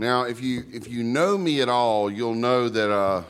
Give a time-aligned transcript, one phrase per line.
[0.00, 3.22] Now, if you if you know me at all, you'll know that uh,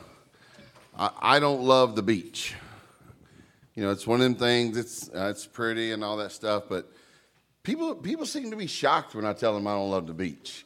[0.97, 2.55] I, I don't love the beach.
[3.75, 4.77] You know, it's one of them things.
[4.77, 6.89] It's uh, it's pretty and all that stuff, but
[7.61, 10.65] people people seem to be shocked when I tell them I don't love the beach.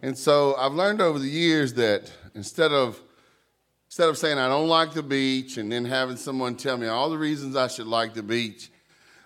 [0.00, 2.98] And so I've learned over the years that instead of
[3.88, 7.10] instead of saying I don't like the beach and then having someone tell me all
[7.10, 8.70] the reasons I should like the beach,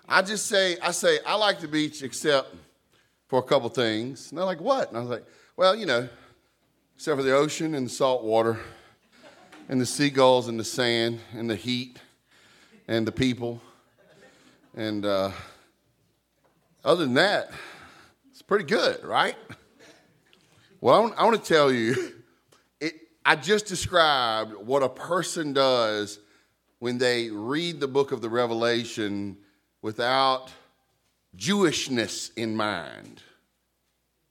[0.09, 2.53] I just say I say I like the beach except
[3.27, 4.29] for a couple things.
[4.29, 4.89] And they're like, what?
[4.89, 5.25] And I was like,
[5.57, 6.07] well, you know,
[6.95, 8.59] except for the ocean and the salt water
[9.67, 11.97] and the seagulls and the sand and the heat
[12.87, 13.59] and the people.
[14.75, 15.31] And uh,
[16.85, 17.49] other than that,
[18.29, 19.35] it's pretty good, right?
[20.79, 22.13] Well, I want, to tell you,
[22.79, 22.93] it,
[23.25, 26.19] I just described what a person does
[26.77, 29.37] when they read the book of the Revelation
[29.81, 30.51] without
[31.35, 33.23] Jewishness in mind.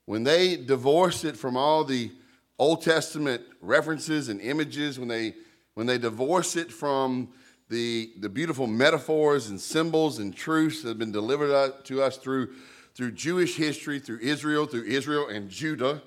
[0.07, 2.13] When they divorce it from all the
[2.59, 5.35] Old Testament references and images, when they,
[5.75, 7.29] when they divorce it from
[7.69, 12.55] the, the beautiful metaphors and symbols and truths that have been delivered to us through,
[12.95, 16.01] through Jewish history, through Israel, through Israel and Judah.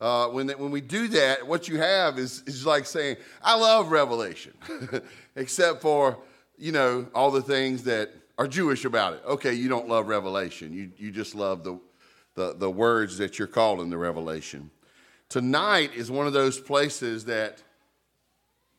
[0.00, 3.56] Uh, when, they, when we do that, what you have is, is like saying, I
[3.56, 4.52] love Revelation,
[5.36, 6.18] except for,
[6.58, 9.22] you know, all the things that are Jewish about it.
[9.24, 10.72] Okay, you don't love Revelation.
[10.72, 11.78] You, you just love the,
[12.34, 14.70] the, the words that you're called in the Revelation.
[15.28, 17.62] Tonight is one of those places that,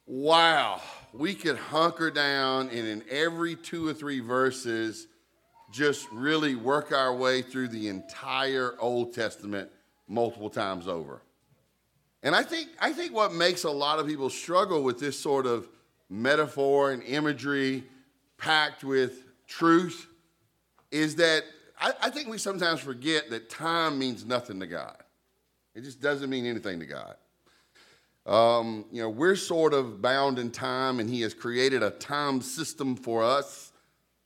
[0.06, 0.82] wow,
[1.14, 5.08] we could hunker down and in every two or three verses
[5.72, 9.70] just really work our way through the entire Old Testament
[10.08, 11.22] multiple times over.
[12.22, 15.46] And I think, I think what makes a lot of people struggle with this sort
[15.46, 15.68] of
[16.10, 17.84] metaphor and imagery
[18.38, 20.08] packed with truth
[20.92, 21.44] is that
[21.84, 24.96] I, I, think we sometimes forget that time means nothing to God.
[25.76, 27.16] It just doesn't mean anything to God.
[28.26, 32.42] Um, you know, we're sort of bound in time, and He has created a time
[32.42, 33.74] system for us.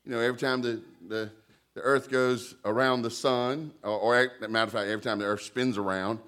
[0.05, 1.31] You know, every time the, the,
[1.73, 5.41] the earth goes around the sun, or, or matter of fact, every time the earth
[5.41, 6.19] spins around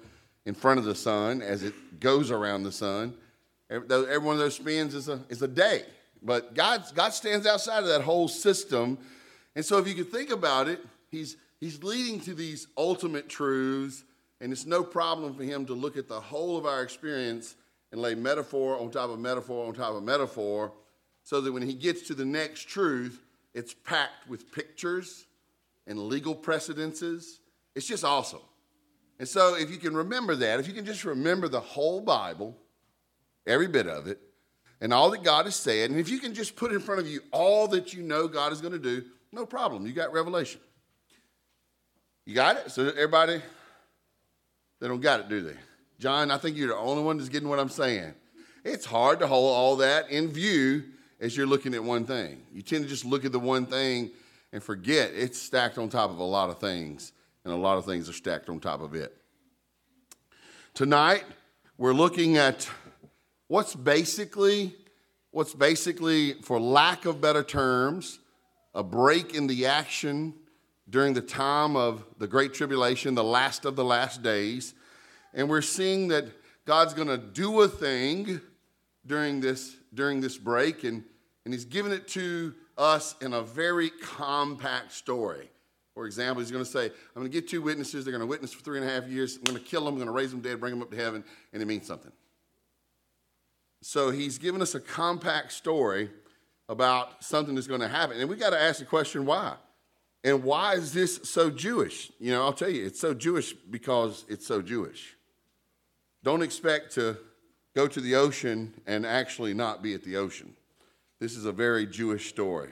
[0.46, 3.14] in front of the sun as it goes around the sun,
[3.70, 5.84] every, every one of those spins is a, is a day.
[6.24, 8.98] But God, God stands outside of that whole system.
[9.54, 14.04] And so if you could think about it, he's, he's leading to these ultimate truths,
[14.40, 17.56] and it's no problem for him to look at the whole of our experience
[17.92, 20.72] and lay metaphor on top of metaphor on top of metaphor,
[21.22, 23.22] so that when he gets to the next truth,
[23.54, 25.26] it's packed with pictures
[25.86, 27.40] and legal precedences.
[27.74, 28.40] It's just awesome.
[29.18, 32.56] And so if you can remember that, if you can just remember the whole Bible,
[33.46, 34.18] every bit of it,
[34.80, 37.06] and all that God has said, and if you can just put in front of
[37.06, 39.86] you all that you know God is going to do, no problem.
[39.86, 40.60] You got revelation.
[42.26, 42.70] You got it?
[42.70, 43.40] So everybody,
[44.80, 45.56] they don't got it, do they?
[45.98, 48.14] John, I think you're the only one that's getting what I'm saying.
[48.64, 50.84] It's hard to hold all that in view
[51.20, 52.42] as you're looking at one thing.
[52.52, 54.10] You tend to just look at the one thing
[54.52, 57.12] and forget it's stacked on top of a lot of things,
[57.44, 59.16] and a lot of things are stacked on top of it.
[60.74, 61.24] Tonight,
[61.78, 62.68] we're looking at
[63.48, 64.74] what's basically,
[65.30, 68.18] what's basically, for lack of better terms,
[68.74, 70.34] a break in the action
[70.90, 74.74] during the time of the Great Tribulation, the last of the last days.
[75.32, 76.26] And we're seeing that
[76.66, 78.40] God's going to do a thing
[79.06, 81.04] during this, during this break, and,
[81.44, 85.48] and He's given it to us in a very compact story.
[85.94, 88.04] For example, He's going to say, I'm going to get two witnesses.
[88.04, 89.36] They're going to witness for three and a half years.
[89.36, 89.94] I'm going to kill them.
[89.94, 92.12] I'm going to raise them dead, bring them up to heaven, and it means something.
[93.82, 96.10] So He's given us a compact story
[96.68, 98.20] about something that's going to happen.
[98.20, 99.54] And we got to ask the question why?
[100.22, 102.12] And why is this so Jewish?
[102.18, 105.16] You know, I'll tell you, it's so Jewish because it's so Jewish.
[106.22, 107.16] Don't expect to
[107.74, 110.54] go to the ocean and actually not be at the ocean.
[111.20, 112.70] This is a very Jewish story.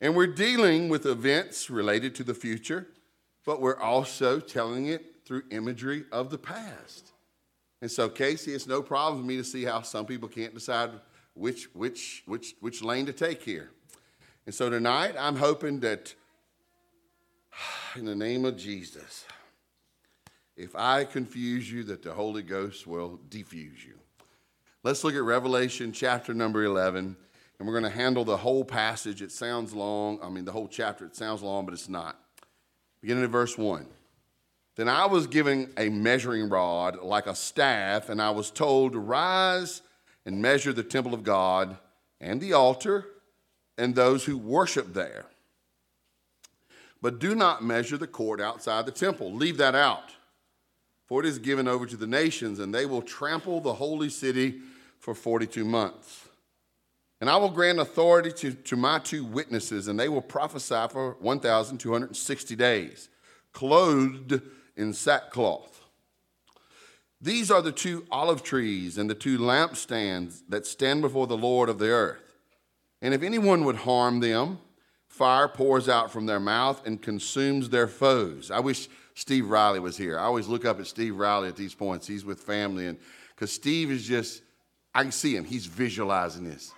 [0.00, 2.88] And we're dealing with events related to the future,
[3.46, 7.12] but we're also telling it through imagery of the past.
[7.80, 10.90] And so, Casey, it's no problem for me to see how some people can't decide
[11.34, 13.70] which, which, which, which lane to take here.
[14.44, 16.14] And so tonight, I'm hoping that
[17.96, 19.24] in the name of Jesus,
[20.56, 23.98] if I confuse you, that the Holy Ghost will defuse you.
[24.82, 27.16] Let's look at Revelation chapter number 11,
[27.58, 29.22] and we're going to handle the whole passage.
[29.22, 30.18] It sounds long.
[30.20, 32.18] I mean, the whole chapter, it sounds long, but it's not.
[33.00, 33.86] Beginning at verse 1.
[34.74, 38.98] Then I was given a measuring rod like a staff, and I was told, to
[38.98, 39.82] Rise
[40.26, 41.76] and measure the temple of God
[42.20, 43.06] and the altar
[43.82, 45.26] and those who worship there.
[47.02, 49.34] But do not measure the court outside the temple.
[49.34, 50.14] Leave that out.
[51.06, 54.60] for it is given over to the nations, and they will trample the holy city
[55.00, 56.28] for 42 months.
[57.20, 61.16] And I will grant authority to, to my two witnesses, and they will prophesy for
[61.18, 63.08] 1,260 days,
[63.52, 64.40] clothed
[64.76, 65.82] in sackcloth.
[67.20, 71.68] These are the two olive trees and the two lampstands that stand before the Lord
[71.68, 72.31] of the earth.
[73.02, 74.58] And if anyone would harm them,
[75.08, 78.50] fire pours out from their mouth and consumes their foes.
[78.50, 80.18] I wish Steve Riley was here.
[80.18, 82.06] I always look up at Steve Riley at these points.
[82.06, 82.96] He's with family, and
[83.34, 84.42] because Steve is just,
[84.94, 85.44] I can see him.
[85.44, 86.72] He's visualizing this.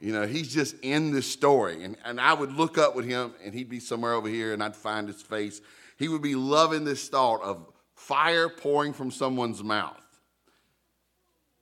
[0.00, 1.82] You know, he's just in this story.
[1.82, 4.62] And, and I would look up with him, and he'd be somewhere over here, and
[4.62, 5.60] I'd find his face.
[5.96, 10.02] He would be loving this thought of fire pouring from someone's mouth.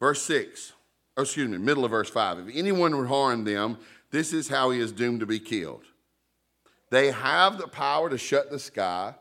[0.00, 0.73] Verse 6,
[1.16, 2.48] oh, excuse me, middle of verse 5.
[2.48, 3.78] If anyone would harm them,
[4.10, 5.84] this is how he is doomed to be killed.
[6.90, 9.14] They have the power to shut the sky,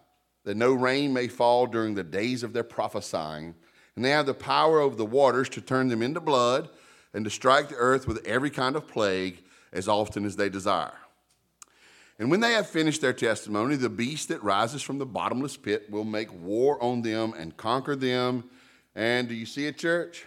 [0.43, 3.55] that no rain may fall during the days of their prophesying.
[3.95, 6.69] And they have the power over the waters to turn them into blood
[7.13, 10.97] and to strike the earth with every kind of plague as often as they desire.
[12.19, 15.89] And when they have finished their testimony, the beast that rises from the bottomless pit
[15.89, 18.43] will make war on them and conquer them.
[18.95, 20.25] And do you see it, church?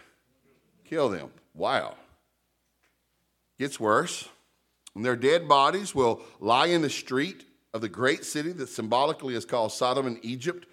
[0.84, 1.30] Kill them.
[1.56, 1.94] Wow.
[3.58, 4.28] Gets worse.
[4.94, 7.44] And their dead bodies will lie in the street
[7.74, 10.66] of the great city that symbolically is called Sodom and Egypt,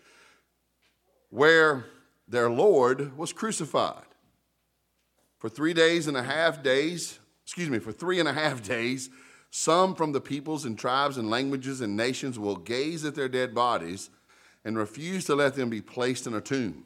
[1.30, 1.86] where
[2.28, 4.06] their Lord was crucified.
[5.40, 9.10] For three days and a half days, excuse me, for three and a half days,
[9.52, 13.54] some from the peoples and tribes and languages and nations will gaze at their dead
[13.54, 14.10] bodies
[14.66, 16.86] and refuse to let them be placed in a tomb.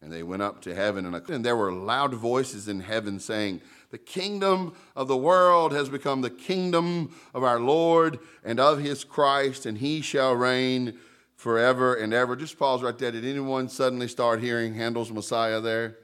[0.00, 3.60] And they went up to heaven, and there were loud voices in heaven saying,
[3.90, 9.02] the kingdom of the world has become the kingdom of our Lord and of his
[9.02, 10.98] Christ, and he shall reign
[11.36, 12.36] forever and ever.
[12.36, 13.12] Just pause right there.
[13.12, 15.96] Did anyone suddenly start hearing Handel's Messiah there?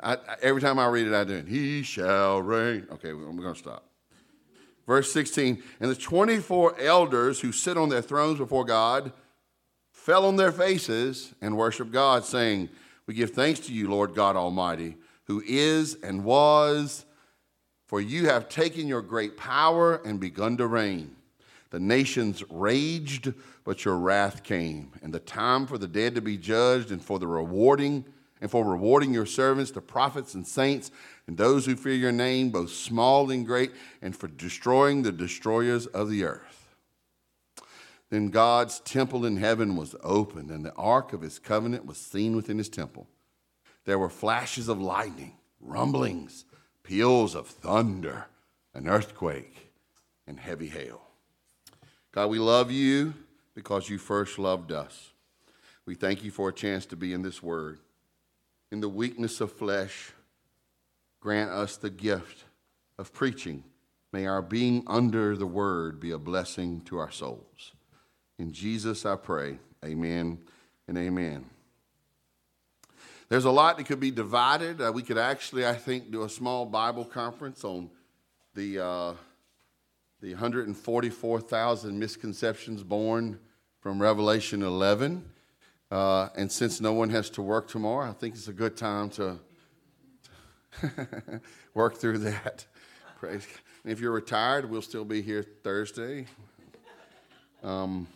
[0.00, 1.42] I, I, every time I read it, I do.
[1.42, 2.86] He shall reign.
[2.92, 3.84] Okay, we're going to stop.
[4.86, 9.12] Verse 16 And the 24 elders who sit on their thrones before God
[9.90, 12.70] fell on their faces and worshiped God, saying,
[13.06, 17.04] We give thanks to you, Lord God Almighty who is and was,
[17.86, 21.16] for you have taken your great power and begun to reign.
[21.70, 23.32] The nations raged,
[23.64, 27.18] but your wrath came, and the time for the dead to be judged, and for
[27.18, 28.04] the rewarding,
[28.40, 30.90] and for rewarding your servants, the prophets and saints,
[31.26, 33.72] and those who fear your name, both small and great,
[34.02, 36.53] and for destroying the destroyers of the earth.
[38.14, 42.36] Then God's temple in heaven was opened, and the ark of his covenant was seen
[42.36, 43.08] within his temple.
[43.86, 46.44] There were flashes of lightning, rumblings,
[46.84, 48.26] peals of thunder,
[48.72, 49.72] an earthquake,
[50.28, 51.02] and heavy hail.
[52.12, 53.14] God, we love you
[53.52, 55.10] because you first loved us.
[55.84, 57.80] We thank you for a chance to be in this word.
[58.70, 60.12] In the weakness of flesh,
[61.18, 62.44] grant us the gift
[62.96, 63.64] of preaching.
[64.12, 67.72] May our being under the word be a blessing to our souls.
[68.38, 69.58] In Jesus I pray.
[69.84, 70.38] Amen
[70.88, 71.46] and amen.
[73.28, 74.80] There's a lot that could be divided.
[74.80, 77.90] Uh, we could actually, I think, do a small Bible conference on
[78.54, 79.14] the, uh,
[80.20, 83.38] the 144,000 misconceptions born
[83.80, 85.24] from Revelation 11.
[85.90, 89.10] Uh, and since no one has to work tomorrow, I think it's a good time
[89.10, 89.38] to
[91.74, 92.66] work through that.
[93.18, 93.46] Praise.
[93.84, 96.26] And if you're retired, we'll still be here Thursday.
[97.62, 98.06] Um,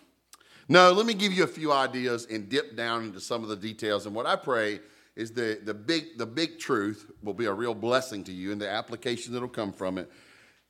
[0.68, 3.56] no, let me give you a few ideas and dip down into some of the
[3.56, 4.06] details.
[4.06, 4.80] And what I pray
[5.16, 8.60] is the, the, big, the big truth will be a real blessing to you and
[8.60, 10.10] the application that'll come from it,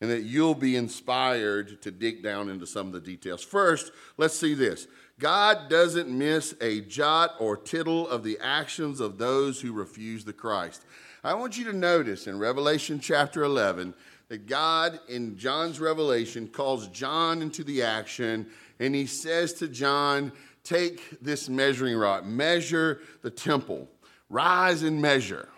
[0.01, 3.43] and that you'll be inspired to dig down into some of the details.
[3.43, 4.87] First, let's see this
[5.19, 10.33] God doesn't miss a jot or tittle of the actions of those who refuse the
[10.33, 10.85] Christ.
[11.25, 13.93] I want you to notice in Revelation chapter 11
[14.29, 18.47] that God, in John's revelation, calls John into the action,
[18.79, 20.33] and he says to John,
[20.65, 23.89] Take this measuring rod, measure the temple
[24.31, 25.49] Rise and measure.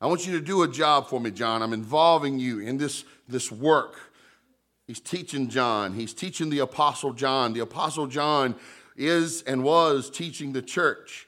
[0.00, 1.62] I want you to do a job for me, John.
[1.62, 3.98] I'm involving you in this, this work.
[4.86, 5.94] He's teaching John.
[5.94, 7.52] He's teaching the Apostle John.
[7.52, 8.54] The Apostle John
[8.96, 11.26] is and was teaching the church.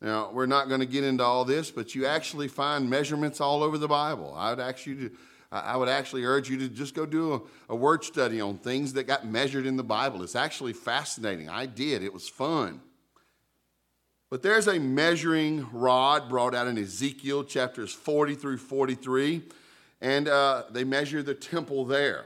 [0.00, 3.62] Now, we're not going to get into all this, but you actually find measurements all
[3.62, 4.34] over the Bible.
[4.36, 5.16] I would ask you to,
[5.52, 8.94] I would actually urge you to just go do a, a word study on things
[8.94, 10.22] that got measured in the Bible.
[10.22, 11.50] It's actually fascinating.
[11.50, 12.80] I did, it was fun.
[14.30, 19.42] But there's a measuring rod brought out in Ezekiel chapters 40 through 43,
[20.00, 22.24] and uh, they measure the temple there.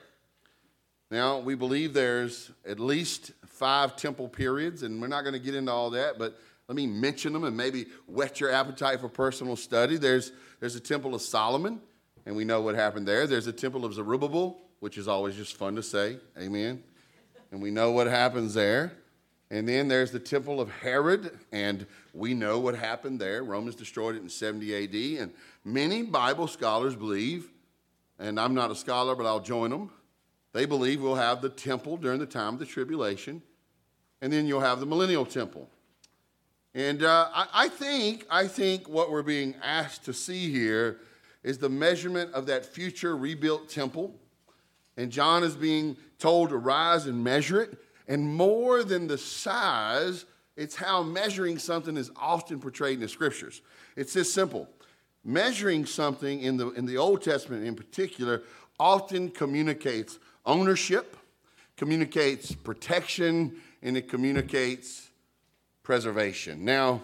[1.11, 5.57] Now, we believe there's at least five temple periods, and we're not going to get
[5.57, 9.57] into all that, but let me mention them and maybe whet your appetite for personal
[9.57, 9.97] study.
[9.97, 10.31] There's,
[10.61, 11.81] there's a temple of Solomon,
[12.27, 13.27] and we know what happened there.
[13.27, 16.19] There's a temple of Zerubbabel, which is always just fun to say.
[16.39, 16.83] Amen.
[17.53, 18.93] And we know what happens there.
[19.49, 23.45] And then there's the temple of Herod, and we know what happened there.
[23.45, 25.23] Romans destroyed it in 70 AD.
[25.23, 25.33] And
[25.65, 27.49] many Bible scholars believe,
[28.19, 29.91] and I'm not a scholar, but I'll join them,
[30.53, 33.41] they believe we'll have the temple during the time of the tribulation,
[34.21, 35.69] and then you'll have the millennial temple.
[36.75, 40.99] And uh, I, I, think, I think what we're being asked to see here
[41.47, 44.13] is the measurement of that future rebuilt temple.
[44.97, 47.79] And John is being told to rise and measure it.
[48.09, 50.25] And more than the size,
[50.57, 53.63] it's how measuring something is often portrayed in the scriptures.
[53.95, 54.69] It's this simple.
[55.25, 58.43] Measuring something in the, in the Old Testament in particular
[58.81, 61.17] often communicates ownership,
[61.77, 65.11] communicates protection, and it communicates
[65.85, 66.65] preservation.
[66.65, 67.03] Now,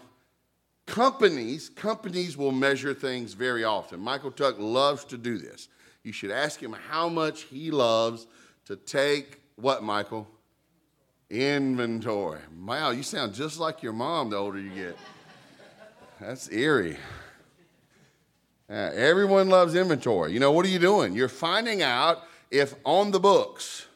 [0.86, 4.00] companies, companies will measure things very often.
[4.00, 5.68] Michael Tuck loves to do this.
[6.02, 8.26] You should ask him how much he loves
[8.66, 10.28] to take what, Michael?
[11.30, 12.40] Inventory.
[12.66, 14.96] Wow, you sound just like your mom the older you get.
[16.20, 16.96] That's eerie.
[18.68, 20.32] Uh, everyone loves inventory.
[20.32, 21.14] You know, what are you doing?
[21.14, 23.86] You're finding out if on the books,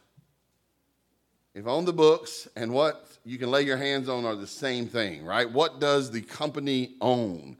[1.54, 4.86] if on the books and what you can lay your hands on are the same
[4.86, 5.50] thing, right?
[5.50, 7.56] What does the company own?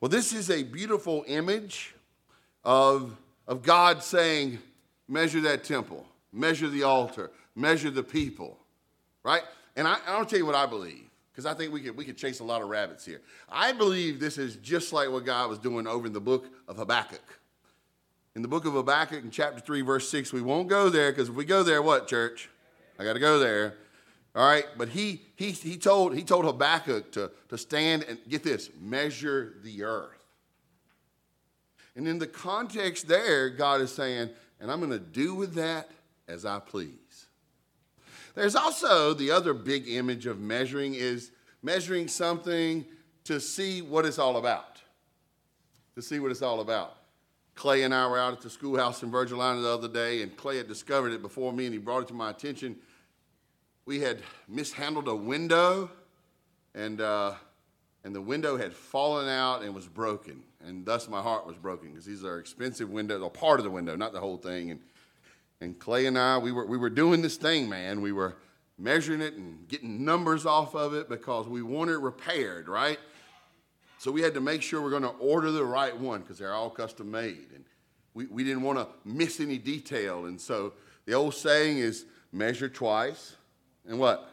[0.00, 1.96] Well, this is a beautiful image
[2.64, 3.16] of,
[3.48, 4.60] of God saying,
[5.08, 8.56] measure that temple, measure the altar, measure the people,
[9.24, 9.42] right?
[9.74, 12.16] And I, I'll tell you what I believe, because I think we could, we could
[12.16, 13.20] chase a lot of rabbits here.
[13.48, 16.76] I believe this is just like what God was doing over in the book of
[16.76, 17.40] Habakkuk.
[18.36, 21.28] In the book of Habakkuk, in chapter 3, verse 6, we won't go there, because
[21.28, 22.48] if we go there, what, church?
[22.96, 23.74] I got to go there.
[24.34, 28.44] All right, but he, he, he, told, he told Habakkuk to, to stand and get
[28.44, 30.24] this measure the earth.
[31.96, 35.90] And in the context there, God is saying, and I'm going to do with that
[36.28, 37.26] as I please.
[38.36, 41.32] There's also the other big image of measuring is
[41.62, 42.84] measuring something
[43.24, 44.80] to see what it's all about.
[45.96, 46.96] To see what it's all about.
[47.56, 50.56] Clay and I were out at the schoolhouse in Virgilina the other day, and Clay
[50.56, 52.76] had discovered it before me, and he brought it to my attention
[53.90, 55.90] we had mishandled a window,
[56.76, 57.34] and, uh,
[58.04, 60.44] and the window had fallen out and was broken.
[60.64, 63.70] And thus my heart was broken because these are expensive windows, or part of the
[63.70, 64.70] window, not the whole thing.
[64.70, 64.80] And,
[65.60, 68.00] and Clay and I, we were, we were doing this thing, man.
[68.00, 68.36] We were
[68.78, 73.00] measuring it and getting numbers off of it because we wanted it repaired, right?
[73.98, 76.54] So we had to make sure we're going to order the right one because they're
[76.54, 77.48] all custom made.
[77.52, 77.64] And
[78.14, 80.26] we, we didn't want to miss any detail.
[80.26, 80.74] And so
[81.06, 83.34] the old saying is measure twice,
[83.88, 84.28] and what?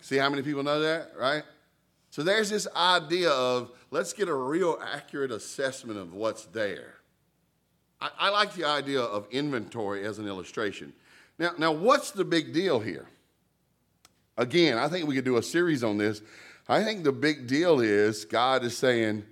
[0.00, 1.42] See how many people know that, right?
[2.10, 6.94] So there's this idea of let's get a real accurate assessment of what's there.
[8.00, 10.92] I, I, like the idea of inventory as an illustration.
[11.38, 13.06] Now, now, what's the big deal here?
[14.36, 16.22] Again, I think we could do a series on this.
[16.68, 19.24] I think the big deal is God is saying,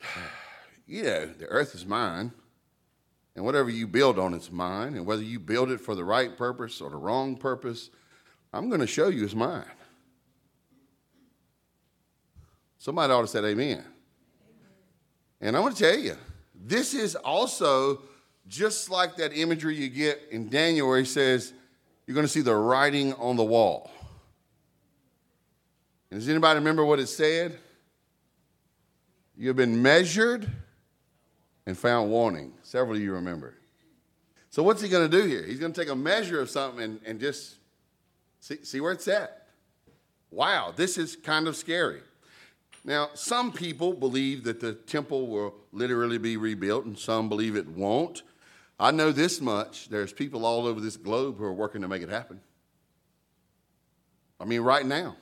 [0.86, 2.32] know, the earth is mine,
[3.36, 6.36] and whatever you build on it's mine, and whether you build it for the right
[6.36, 7.90] purpose or the wrong purpose,
[8.52, 9.64] I'm going to show you is mine.
[12.78, 13.84] Somebody ought to say amen.
[15.40, 16.16] And I want to tell you,
[16.54, 18.02] this is also
[18.48, 21.52] just like that imagery you get in Daniel where he says,
[22.06, 23.90] you're going to see the writing on the wall.
[26.10, 27.58] And does anybody remember what it said?
[29.36, 30.50] You have been measured
[31.70, 32.52] and found wanting.
[32.62, 33.54] Several of you remember.
[34.50, 35.44] So, what's he going to do here?
[35.44, 37.60] He's going to take a measure of something and, and just
[38.40, 39.46] See, see where it's at?
[40.30, 42.00] Wow, this is kind of scary.
[42.84, 47.68] Now, some people believe that the temple will literally be rebuilt, and some believe it
[47.68, 48.22] won't.
[48.78, 52.02] I know this much there's people all over this globe who are working to make
[52.02, 52.40] it happen.
[54.40, 55.16] I mean, right now,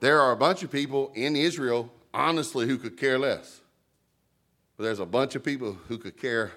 [0.00, 3.60] there are a bunch of people in Israel, honestly, who could care less.
[4.78, 6.52] But there's a bunch of people who could care,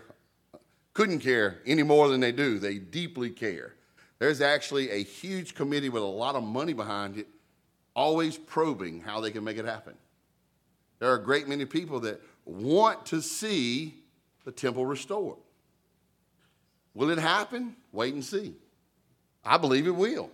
[0.94, 2.60] couldn't care any more than they do.
[2.60, 3.74] They deeply care
[4.20, 7.28] There's actually a huge committee with a lot of money behind it,
[7.96, 9.96] always probing how they can make it happen.
[11.00, 13.96] There are a great many people that want to see
[14.46, 15.40] the temple restored.
[16.94, 17.76] Will it happen?
[17.92, 18.54] Wait and see.
[19.44, 20.30] I believe it will.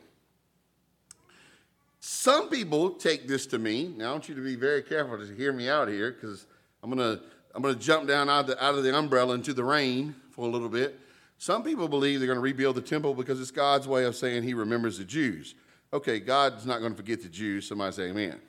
[2.02, 5.34] Some people take this to mean, now I want you to be very careful to
[5.34, 6.46] hear me out here because
[6.84, 7.24] I'm going to
[7.58, 10.14] I'm going to jump down out of, the, out of the umbrella into the rain
[10.30, 11.00] for a little bit.
[11.40, 14.44] Some people believe they're going to rebuild the temple because it's God's way of saying
[14.44, 15.56] he remembers the Jews.
[15.92, 17.68] Okay, God's not going to forget the Jews.
[17.68, 18.40] Somebody say amen.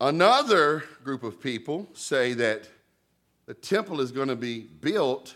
[0.00, 2.66] Another group of people say that
[3.44, 5.34] the temple is going to be built,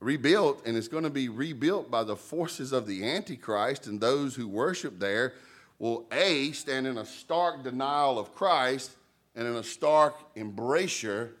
[0.00, 4.34] rebuilt, and it's going to be rebuilt by the forces of the Antichrist, and those
[4.34, 5.34] who worship there
[5.78, 8.92] will A, stand in a stark denial of Christ
[9.34, 11.32] and in a stark embrasure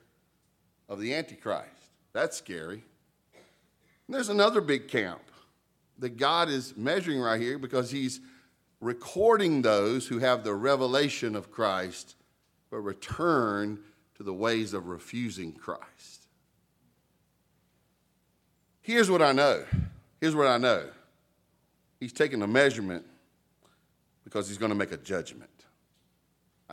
[0.88, 1.68] of the Antichrist.
[2.12, 2.82] That's scary.
[4.06, 5.22] And there's another big camp
[5.98, 8.20] that God is measuring right here because he's
[8.80, 12.16] recording those who have the revelation of Christ
[12.70, 13.78] but return
[14.16, 16.26] to the ways of refusing Christ.
[18.82, 19.64] Here's what I know.
[20.20, 20.88] Here's what I know.
[22.00, 23.04] He's taking a measurement
[24.24, 25.50] because he's going to make a judgment.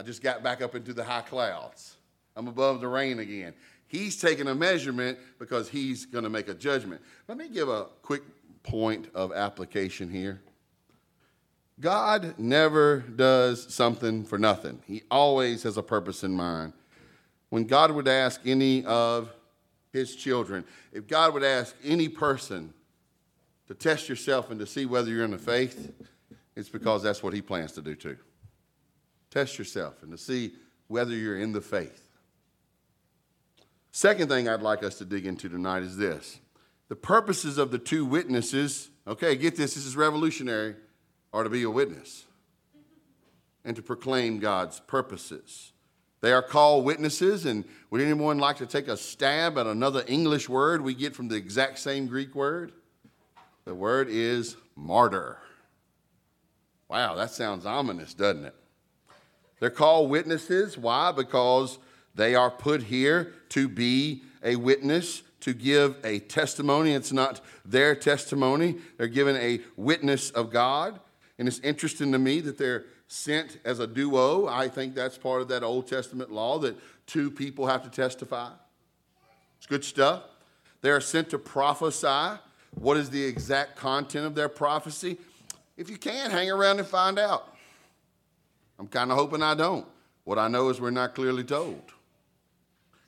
[0.01, 1.97] I just got back up into the high clouds.
[2.35, 3.53] I'm above the rain again.
[3.87, 7.03] He's taking a measurement because he's going to make a judgment.
[7.27, 8.23] Let me give a quick
[8.63, 10.41] point of application here.
[11.79, 16.73] God never does something for nothing, He always has a purpose in mind.
[17.51, 19.29] When God would ask any of
[19.93, 22.73] His children, if God would ask any person
[23.67, 25.93] to test yourself and to see whether you're in the faith,
[26.55, 28.17] it's because that's what He plans to do too.
[29.31, 30.53] Test yourself and to see
[30.87, 32.09] whether you're in the faith.
[33.91, 36.39] Second thing I'd like us to dig into tonight is this
[36.89, 38.89] the purposes of the two witnesses.
[39.07, 40.75] Okay, get this, this is revolutionary,
[41.33, 42.25] are to be a witness
[43.63, 45.71] and to proclaim God's purposes.
[46.21, 50.47] They are called witnesses, and would anyone like to take a stab at another English
[50.47, 52.73] word we get from the exact same Greek word?
[53.65, 55.37] The word is martyr.
[56.89, 58.55] Wow, that sounds ominous, doesn't it?
[59.61, 60.75] They're called witnesses.
[60.75, 61.11] Why?
[61.11, 61.77] Because
[62.15, 66.93] they are put here to be a witness, to give a testimony.
[66.93, 70.99] It's not their testimony, they're given a witness of God.
[71.37, 74.47] And it's interesting to me that they're sent as a duo.
[74.47, 78.49] I think that's part of that Old Testament law that two people have to testify.
[79.57, 80.23] It's good stuff.
[80.81, 82.39] They are sent to prophesy.
[82.73, 85.17] What is the exact content of their prophecy?
[85.77, 87.55] If you can, hang around and find out.
[88.81, 89.85] I'm kind of hoping I don't.
[90.23, 91.83] What I know is we're not clearly told.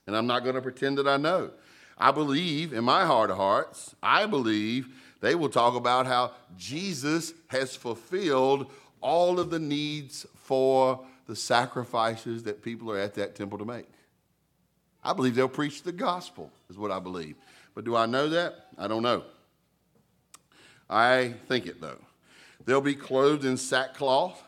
[0.06, 1.50] And I'm not going to pretend that I know.
[1.98, 7.34] I believe in my heart of hearts, I believe they will talk about how Jesus
[7.48, 8.70] has fulfilled
[9.02, 13.90] all of the needs for the sacrifices that people are at that temple to make.
[15.04, 17.36] I believe they'll preach the gospel, is what I believe.
[17.74, 18.68] But do I know that?
[18.78, 19.24] I don't know.
[20.88, 21.98] I think it, though.
[22.64, 24.40] They'll be clothed in sackcloth.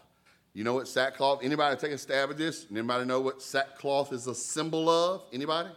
[0.56, 1.44] You know what sackcloth?
[1.44, 2.66] Anybody take a stab at this?
[2.72, 5.24] Anybody know what sackcloth is a symbol of?
[5.34, 5.70] Anybody?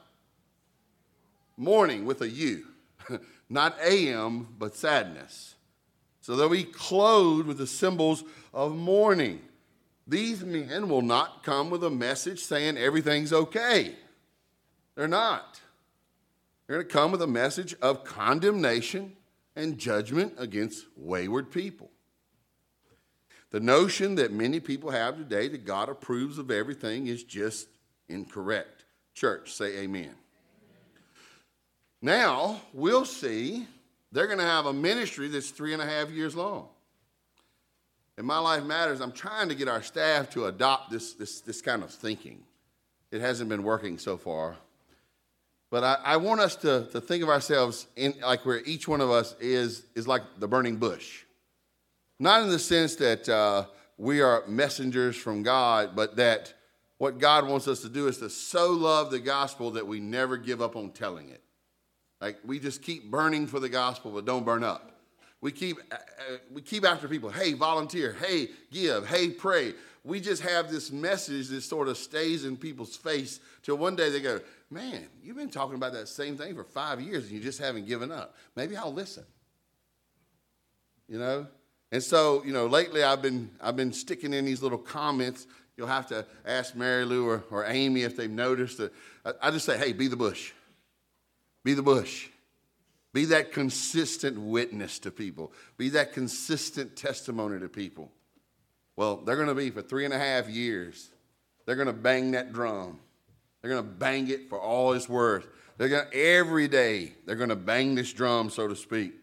[1.56, 2.64] Mourning with a U.
[3.50, 5.56] Not AM, but sadness.
[6.20, 8.22] So they'll be clothed with the symbols
[8.54, 9.40] of mourning.
[10.06, 13.96] These men will not come with a message saying everything's okay.
[14.94, 15.60] They're not.
[16.66, 19.16] They're going to come with a message of condemnation
[19.56, 21.90] and judgment against wayward people.
[23.50, 27.68] The notion that many people have today that God approves of everything is just
[28.08, 28.84] incorrect.
[29.14, 30.10] Church, say amen.
[32.00, 33.66] Now, we'll see
[34.12, 36.68] they're going to have a ministry that's three and a half years long.
[38.16, 41.60] And My Life Matters, I'm trying to get our staff to adopt this, this, this
[41.60, 42.42] kind of thinking.
[43.10, 44.56] It hasn't been working so far.
[45.70, 49.00] But I, I want us to, to think of ourselves in, like where each one
[49.00, 51.24] of us is, is like the burning bush.
[52.18, 56.54] Not in the sense that uh, we are messengers from God, but that
[56.98, 60.36] what God wants us to do is to so love the gospel that we never
[60.36, 61.42] give up on telling it.
[62.20, 64.92] Like we just keep burning for the gospel, but don't burn up.
[65.40, 67.30] We keep, uh, uh we keep after people.
[67.30, 68.16] Hey, volunteer.
[68.20, 69.06] Hey, give.
[69.06, 69.74] Hey, pray.
[70.02, 74.10] We just have this message that sort of stays in people's face till one day
[74.10, 77.40] they go, Man, you've been talking about that same thing for five years and you
[77.40, 78.34] just haven't given up.
[78.56, 79.24] Maybe I'll listen.
[81.08, 81.46] You know?
[81.90, 85.46] And so, you know, lately I've been, I've been sticking in these little comments.
[85.76, 88.78] You'll have to ask Mary Lou or, or Amy if they've noticed.
[88.78, 88.92] That
[89.24, 90.52] I, I just say, hey, be the bush.
[91.64, 92.28] Be the bush.
[93.14, 95.52] Be that consistent witness to people.
[95.76, 98.12] Be that consistent testimony to people.
[98.96, 101.08] Well, they're going to be for three and a half years.
[101.64, 102.98] They're going to bang that drum.
[103.60, 105.46] They're going to bang it for all it's worth.
[105.78, 109.14] They're going to, every day, they're going to bang this drum, so to speak.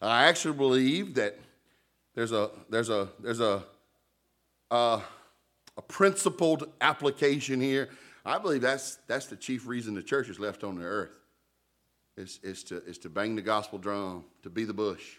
[0.00, 1.38] I actually believe that
[2.18, 3.62] there's a, there's a, there's a,
[4.72, 5.00] a,
[5.76, 7.90] a principled application here.
[8.26, 11.16] I believe that's, that's the chief reason the church is left on the earth
[12.16, 15.18] is, is, to, is to bang the gospel drum, to be the bush.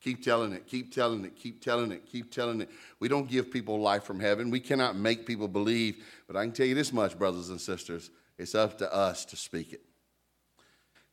[0.00, 2.70] Keep telling it, keep telling it, keep telling it, keep telling it.
[2.98, 4.50] We don't give people life from heaven.
[4.50, 6.02] We cannot make people believe.
[6.26, 9.36] But I can tell you this much, brothers and sisters it's up to us to
[9.36, 9.82] speak it.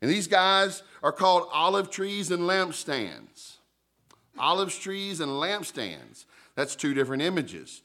[0.01, 3.57] And these guys are called olive trees and lampstands.
[4.37, 6.25] Olive trees and lampstands.
[6.55, 7.81] That's two different images.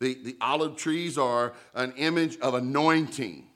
[0.00, 3.46] The, the olive trees are an image of anointing,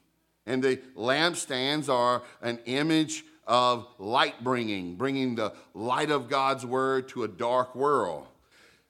[0.47, 7.09] and the lampstands are an image of light bringing, bringing the light of God's word
[7.11, 8.27] to a dark world.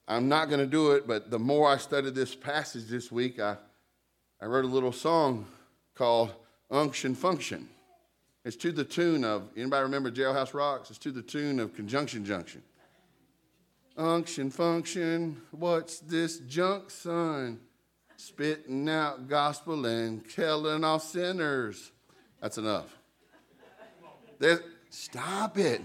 [0.08, 3.38] I'm not going to do it, but the more I studied this passage this week,
[3.38, 3.56] I,
[4.40, 5.46] I wrote a little song
[5.94, 6.32] called
[6.70, 7.68] Unction Function.
[8.44, 10.90] It's to the tune of, anybody remember Jailhouse Rocks?
[10.90, 12.62] It's to the tune of Conjunction Junction.
[13.96, 17.60] Unction Function, what's this junk, son?
[18.16, 21.92] Spitting out gospel and killing off sinners.
[22.40, 22.96] That's enough.
[24.90, 25.80] Stop it.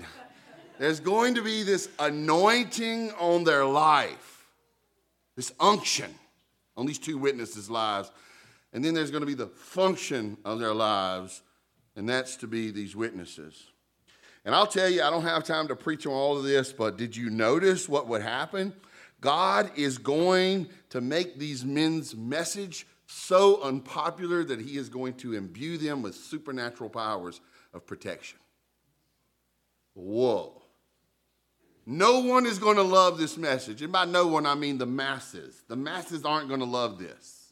[0.80, 4.46] There's going to be this anointing on their life,
[5.36, 6.14] this unction
[6.76, 8.12] on these two witnesses' lives.
[8.74, 11.42] And then there's going to be the function of their lives,
[11.96, 13.72] and that's to be these witnesses.
[14.48, 16.96] And I'll tell you, I don't have time to preach on all of this, but
[16.96, 18.72] did you notice what would happen?
[19.20, 25.34] God is going to make these men's message so unpopular that he is going to
[25.34, 27.42] imbue them with supernatural powers
[27.74, 28.40] of protection.
[29.96, 30.62] Whoa.
[31.86, 33.82] No one is going to love this message.
[33.82, 35.62] And by no one, I mean the masses.
[35.68, 37.52] The masses aren't going to love this.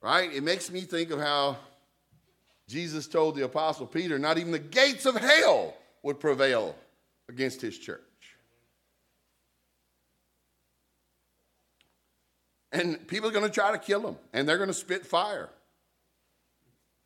[0.00, 0.32] Right?
[0.32, 1.58] It makes me think of how
[2.70, 6.76] Jesus told the Apostle Peter, not even the gates of hell would prevail
[7.28, 8.00] against his church.
[12.70, 15.48] And people are going to try to kill him, and they're going to spit fire.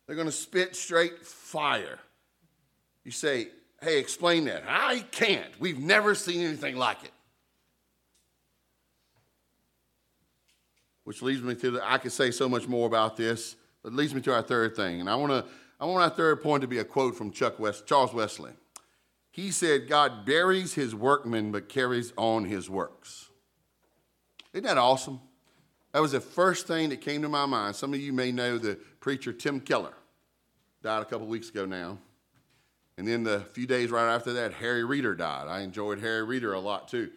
[0.05, 1.97] They're going to spit straight fire.
[3.03, 3.47] You say,
[3.81, 4.63] Hey, explain that.
[4.67, 5.59] I can't.
[5.59, 7.11] We've never seen anything like it.
[11.03, 14.13] Which leads me to the, I could say so much more about this, it leads
[14.13, 14.99] me to our third thing.
[14.99, 15.45] And I want to
[15.79, 18.51] I want our third point to be a quote from Chuck West, Charles Wesley.
[19.31, 23.29] He said, God buries his workmen but carries on his works.
[24.53, 25.19] Isn't that awesome?
[25.91, 27.75] That was the first thing that came to my mind.
[27.75, 29.93] Some of you may know the preacher Tim Keller,
[30.81, 31.97] died a couple weeks ago now.
[32.97, 35.47] And then the few days right after that, Harry Reeder died.
[35.49, 37.11] I enjoyed Harry Reeder a lot too.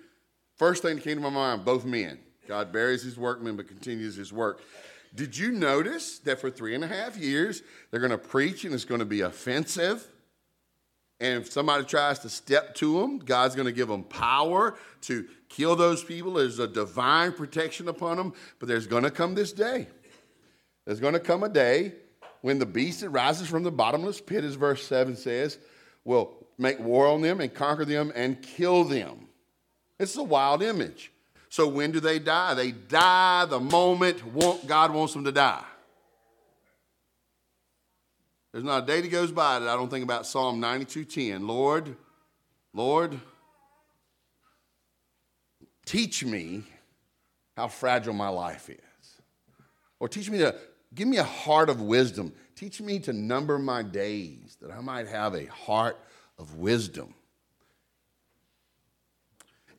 [0.57, 2.19] First thing that came to my mind, both men.
[2.49, 4.61] God buries his workmen but continues his work.
[5.15, 8.75] Did you notice that for three and a half years, they're going to preach and
[8.75, 10.07] it's going to be offensive?
[11.21, 15.27] And if somebody tries to step to them, God's going to give them power to
[15.49, 16.35] kill those people.
[16.35, 18.35] There's a divine protection upon them.
[18.59, 19.89] But there's going to come this day.
[20.87, 21.93] There's going to come a day
[22.43, 25.59] when the beast that rises from the bottomless pit, as verse 7 says,
[26.05, 29.27] will make war on them and conquer them and kill them.
[29.99, 31.11] It's a wild image.
[31.49, 32.55] So when do they die?
[32.55, 34.23] They die the moment
[34.67, 35.65] God wants them to die.
[38.53, 41.47] There's not a day that goes by that I don't think about Psalm 92:10.
[41.47, 41.97] Lord,
[42.73, 43.21] Lord,
[45.85, 46.65] teach me
[47.57, 48.79] how fragile my life is.
[50.01, 50.55] Or teach me to
[50.95, 52.33] give me a heart of wisdom.
[52.55, 55.99] Teach me to number my days that I might have a heart
[56.39, 57.15] of wisdom.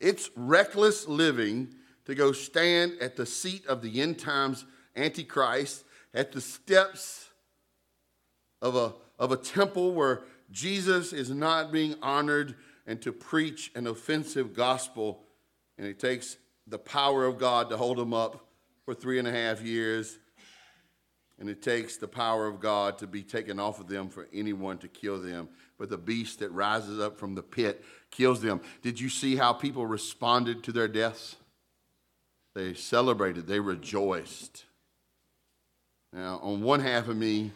[0.00, 1.74] It's reckless living
[2.06, 4.64] to go stand at the seat of the end times
[4.96, 7.28] Antichrist, at the steps
[8.60, 13.86] of a, of a temple where Jesus is not being honored, and to preach an
[13.86, 15.22] offensive gospel.
[15.78, 16.36] And it takes
[16.66, 18.44] the power of God to hold him up
[18.84, 20.18] for three and a half years.
[21.40, 24.78] And it takes the power of God to be taken off of them for anyone
[24.78, 25.48] to kill them
[25.80, 28.60] but the beast that rises up from the pit kills them.
[28.82, 31.36] Did you see how people responded to their deaths?
[32.54, 34.66] They celebrated, they rejoiced.
[36.12, 37.52] Now, on one half of me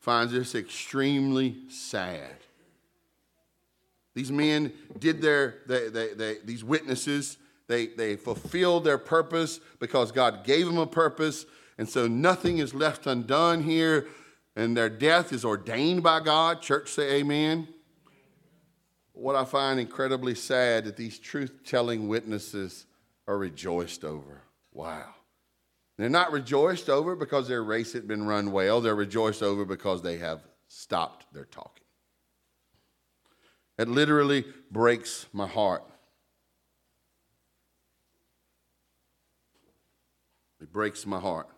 [0.00, 2.36] finds this extremely sad.
[4.14, 10.12] These men did their, they, they, they, these witnesses, they, they fulfilled their purpose because
[10.12, 11.46] God gave them a purpose.
[11.82, 14.06] And so nothing is left undone here
[14.54, 16.62] and their death is ordained by God.
[16.62, 17.66] Church say amen.
[19.14, 22.86] what I find incredibly sad that these truth telling witnesses
[23.26, 24.42] are rejoiced over.
[24.72, 25.12] Wow.
[25.98, 28.80] They're not rejoiced over because their race had been run well.
[28.80, 31.82] They're rejoiced over because they have stopped their talking.
[33.76, 35.82] It literally breaks my heart.
[40.60, 41.48] It breaks my heart.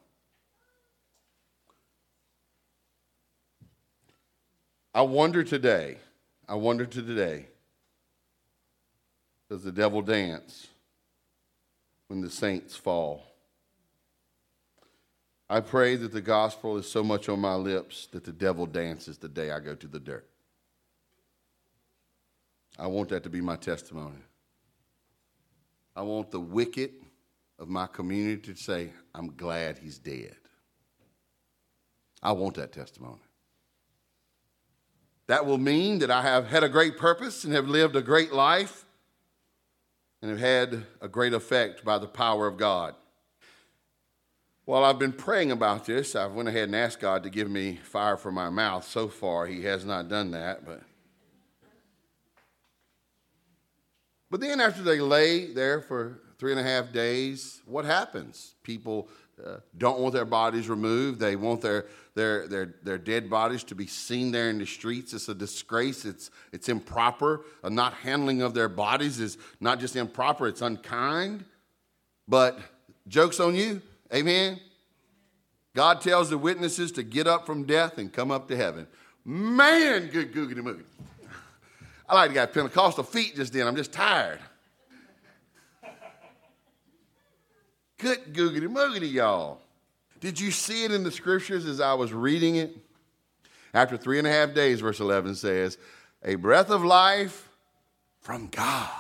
[4.95, 5.97] I wonder today,
[6.49, 7.47] I wonder to today,
[9.51, 10.69] does the devil dance
[12.07, 13.25] when the saints fall?
[15.51, 19.19] I pray that the gospel is so much on my lips that the devil dances
[19.19, 20.29] the day I go to the dirt.
[22.79, 24.23] I want that to be my testimony.
[25.97, 26.91] I want the wicked
[27.59, 30.37] of my community to say, I'm glad he's dead.
[32.23, 33.21] I want that testimony.
[35.27, 38.33] That will mean that I have had a great purpose and have lived a great
[38.33, 38.85] life
[40.21, 42.95] and have had a great effect by the power of God.
[44.67, 47.79] While I've been praying about this, I've went ahead and asked God to give me
[47.83, 48.87] fire for my mouth.
[48.87, 50.83] So far, He has not done that, but.
[54.31, 58.55] But then, after they lay there for three and a half days, what happens?
[58.63, 59.09] People
[59.43, 61.21] uh, don't want their bodies removed.
[61.21, 65.13] They want their, their, their, their dead bodies to be seen there in the streets.
[65.13, 66.05] It's a disgrace.
[66.05, 67.43] It's, it's improper.
[67.63, 71.45] A not handling of their bodies is not just improper, it's unkind.
[72.29, 72.59] But
[73.09, 73.83] joke's on you.
[74.13, 74.61] Amen.
[75.75, 78.87] God tells the witnesses to get up from death and come up to heaven.
[79.25, 80.85] Man, good googly moogity.
[82.09, 83.67] I like to got Pentecostal feet just then.
[83.67, 84.39] I'm just tired.
[87.99, 89.61] Good googity moogity, y'all.
[90.21, 92.77] Did you see it in the scriptures as I was reading it?
[93.73, 95.79] After three and a half days, verse 11 says,
[96.23, 97.49] a breath of life
[98.21, 98.91] from God.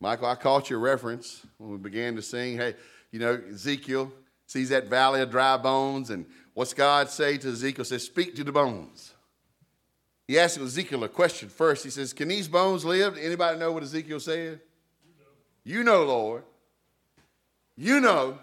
[0.00, 2.56] Michael, I caught your reference when we began to sing.
[2.56, 2.74] Hey,
[3.10, 4.12] you know, Ezekiel
[4.46, 7.84] sees that valley of dry bones, and what's God say to Ezekiel?
[7.84, 9.14] Says, Speak to the bones.
[10.26, 11.82] He asked Ezekiel a question first.
[11.82, 13.16] He says, Can these bones live?
[13.16, 14.60] Anybody know what Ezekiel said?
[15.04, 16.44] You know, you know Lord.
[17.80, 18.36] You know.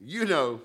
[0.00, 0.60] You know.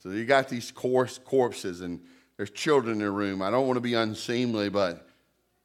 [0.00, 1.98] So you got these coarse corpses and
[2.36, 3.40] there's children in the room.
[3.40, 5.08] I don't want to be unseemly, but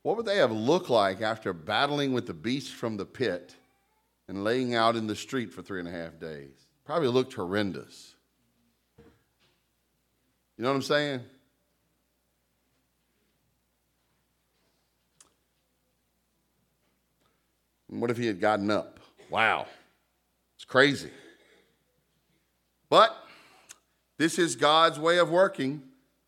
[0.03, 3.53] what would they have looked like after battling with the beast from the pit
[4.29, 6.55] and laying out in the street for three and a half days?
[6.85, 8.15] Probably looked horrendous.
[8.97, 11.19] You know what I'm saying?
[17.99, 18.99] What if he had gotten up?
[19.29, 19.67] Wow.
[20.55, 21.09] It's crazy.
[22.89, 23.15] But
[24.17, 25.81] this is God's way of working.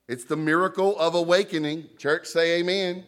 [0.07, 1.89] It's the miracle of awakening.
[1.97, 3.03] Church, say amen.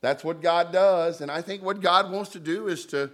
[0.00, 1.20] That's what God does.
[1.20, 3.10] And I think what God wants to do is to,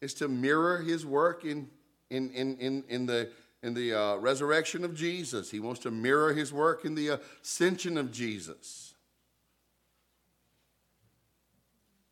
[0.00, 1.68] is to mirror his work in,
[2.10, 3.30] in, in, in, in the,
[3.62, 5.50] in the uh, resurrection of Jesus.
[5.50, 8.89] He wants to mirror his work in the ascension of Jesus.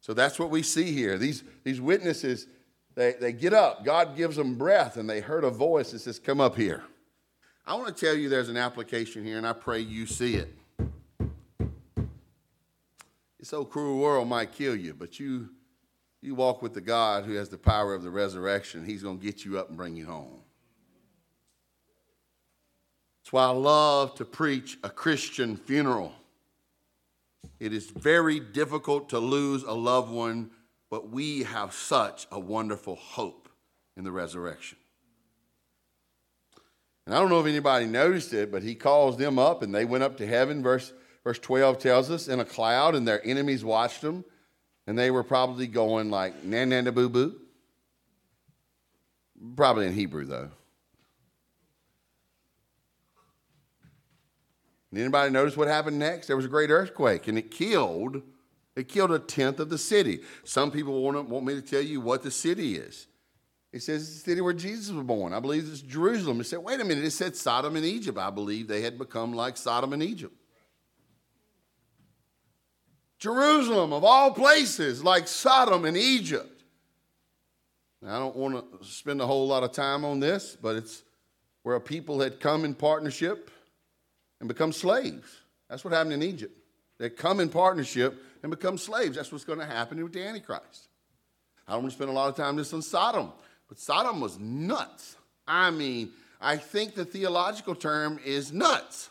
[0.09, 1.18] So that's what we see here.
[1.18, 2.47] These, these witnesses,
[2.94, 3.85] they, they get up.
[3.85, 6.83] God gives them breath, and they heard a voice that says, Come up here.
[7.66, 10.49] I want to tell you there's an application here, and I pray you see it.
[13.38, 15.51] This old cruel world might kill you, but you,
[16.23, 18.87] you walk with the God who has the power of the resurrection.
[18.87, 20.40] He's going to get you up and bring you home.
[23.21, 26.14] That's why I love to preach a Christian funeral.
[27.61, 30.51] It is very difficult to lose a loved one,
[30.90, 33.48] but we have such a wonderful hope
[33.96, 34.79] in the resurrection.
[37.07, 39.85] And I don't know if anybody noticed it, but he calls them up and they
[39.85, 40.62] went up to heaven.
[40.62, 40.92] Verse,
[41.24, 44.24] verse 12 tells us in a cloud, and their enemies watched them.
[44.87, 47.35] And they were probably going like, na na na boo boo.
[49.57, 50.51] Probably in Hebrew, though.
[54.94, 56.27] Anybody notice what happened next?
[56.27, 58.22] There was a great earthquake, and it killed,
[58.74, 60.20] it killed a tenth of the city.
[60.44, 63.07] Some people want, want me to tell you what the city is.
[63.70, 65.35] It says it's the city where Jesus was born.
[65.35, 66.40] I believe it's Jerusalem.
[66.40, 68.16] It said, wait a minute, it said Sodom and Egypt.
[68.16, 70.35] I believe they had become like Sodom and Egypt.
[73.18, 76.62] Jerusalem, of all places, like Sodom and Egypt.
[78.01, 81.03] Now, I don't want to spend a whole lot of time on this, but it's
[81.62, 83.51] where a people had come in partnership
[84.40, 85.29] and become slaves.
[85.68, 86.57] That's what happened in Egypt.
[86.98, 89.16] They come in partnership and become slaves.
[89.16, 90.88] That's what's going to happen with the Antichrist.
[91.66, 93.33] I don't want to spend a lot of time just on Sodom,
[93.68, 95.16] but Sodom was nuts.
[95.46, 99.11] I mean, I think the theological term is nuts.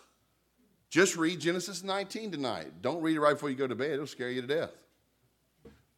[0.90, 2.82] Just read Genesis 19 tonight.
[2.82, 4.72] Don't read it right before you go to bed, it'll scare you to death.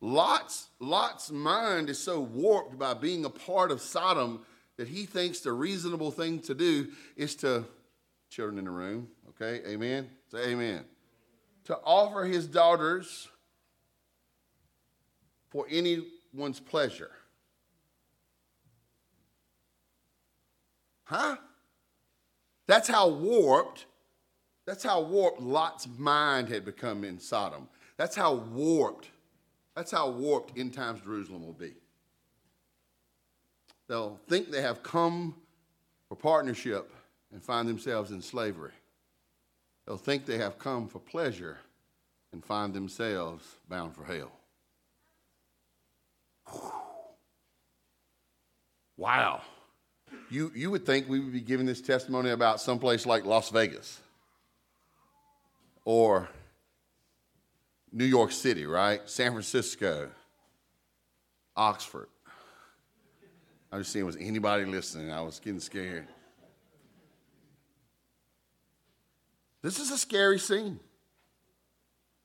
[0.02, 4.46] Lot's, Lot's mind is so warped by being a part of Sodom
[4.78, 6.88] that he thinks the reasonable thing to do
[7.18, 7.66] is to,
[8.30, 9.10] children in the room,
[9.42, 10.10] okay, amen?
[10.32, 10.86] Say amen.
[11.66, 13.28] To offer his daughters
[15.50, 17.12] for anyone's pleasure.
[21.04, 21.38] Huh?
[22.68, 23.86] That's how warped,
[24.66, 27.68] that's how warped Lot's mind had become in Sodom.
[27.98, 29.10] That's how warped,
[29.76, 31.74] that's how warped end times Jerusalem will be.
[33.88, 35.36] They'll think they have come
[36.08, 36.94] for partnership
[37.32, 38.72] and find themselves in slavery.
[39.90, 41.58] They'll think they have come for pleasure
[42.32, 44.32] and find themselves bound for hell.
[48.98, 49.42] Wow.
[50.30, 54.00] You, you would think we would be giving this testimony about someplace like Las Vegas
[55.86, 56.30] or
[57.92, 59.02] New York City, right?
[59.10, 60.12] San Francisco,
[61.56, 62.10] Oxford.
[63.72, 65.12] I was seeing was anybody listening.
[65.12, 66.08] I was getting scared.
[69.62, 70.80] This is a scary scene.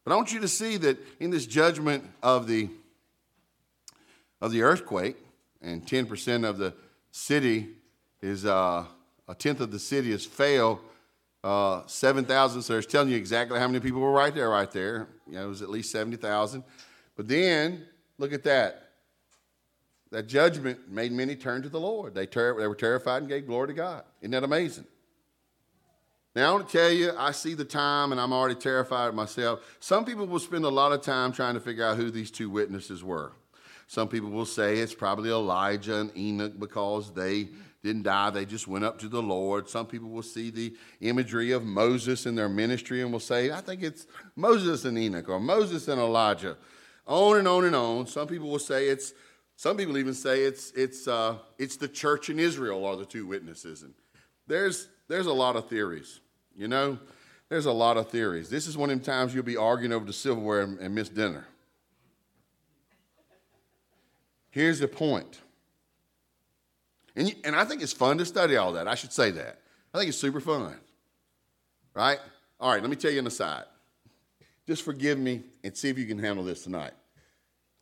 [0.05, 2.69] But I want you to see that in this judgment of the
[4.41, 5.17] of the earthquake,
[5.63, 6.75] and 10% of the
[7.11, 7.69] city
[8.21, 8.85] is uh,
[9.27, 10.81] a tenth of the city is failed.
[11.43, 15.09] Uh, 7,000, so it's telling you exactly how many people were right there, right there.
[15.27, 16.63] You know, it was at least 70,000.
[17.17, 17.87] But then,
[18.19, 18.91] look at that.
[20.11, 22.15] That judgment made many turn to the Lord.
[22.15, 24.05] They, ter- they were terrified and gave glory to God.
[24.21, 24.87] Isn't that amazing?
[26.35, 29.15] Now, I want to tell you, I see the time and I'm already terrified of
[29.15, 29.61] myself.
[29.79, 32.51] Some people will spend a lot of time trying to figure out who these two
[32.51, 33.33] witnesses were.
[33.87, 37.51] Some people will say it's probably Elijah and Enoch because they
[37.85, 39.69] didn't die, they just went up to the Lord.
[39.69, 43.61] Some people will see the imagery of Moses in their ministry and will say, I
[43.61, 46.57] think it's Moses and Enoch or Moses and Elijah.
[47.07, 48.07] On and on and on.
[48.07, 49.13] Some people will say it's,
[49.57, 53.27] some people even say it's, it's, uh, it's the church in Israel are the two
[53.27, 53.83] witnesses.
[53.83, 53.93] And
[54.47, 56.21] there's, there's a lot of theories,
[56.57, 56.99] you know?
[57.49, 58.49] There's a lot of theories.
[58.49, 61.09] This is one of them times you'll be arguing over the silverware and, and miss
[61.09, 61.47] dinner.
[64.51, 65.41] Here's the point.
[67.17, 68.89] And, you, and I think it's fun to study all that.
[68.89, 69.61] I should say that.
[69.93, 70.77] I think it's super fun.
[71.93, 72.19] Right?
[72.59, 73.65] All right, let me tell you an aside.
[74.67, 76.93] Just forgive me and see if you can handle this tonight.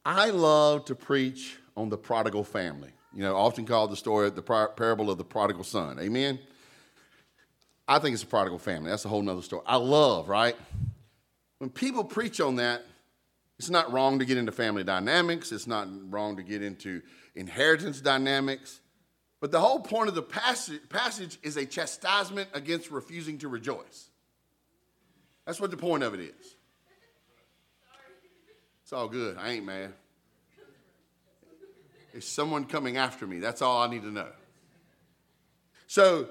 [0.05, 2.91] I love to preach on the prodigal family.
[3.15, 5.99] You know, often called the story, of the parable of the prodigal son.
[6.01, 6.39] Amen?
[7.93, 8.89] I think it's a prodigal family.
[8.89, 9.63] That's a whole nother story.
[9.67, 10.57] I love, right?
[11.59, 12.83] When people preach on that,
[13.59, 17.03] it's not wrong to get into family dynamics, it's not wrong to get into
[17.35, 18.81] inheritance dynamics.
[19.41, 24.09] But the whole point of the passage, passage is a chastisement against refusing to rejoice.
[25.45, 26.57] That's what the point of it is.
[28.85, 29.37] It's all good.
[29.37, 29.93] I ain't mad.
[32.15, 33.39] It's someone coming after me.
[33.39, 34.31] That's all I need to know.
[35.89, 36.29] So,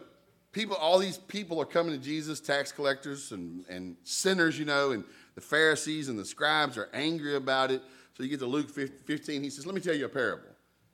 [0.52, 4.92] people, all these people are coming to Jesus, tax collectors and, and sinners, you know,
[4.92, 5.04] and
[5.36, 7.82] the Pharisees and the scribes are angry about it.
[8.16, 10.50] So you get to Luke 15, he says, Let me tell you a parable.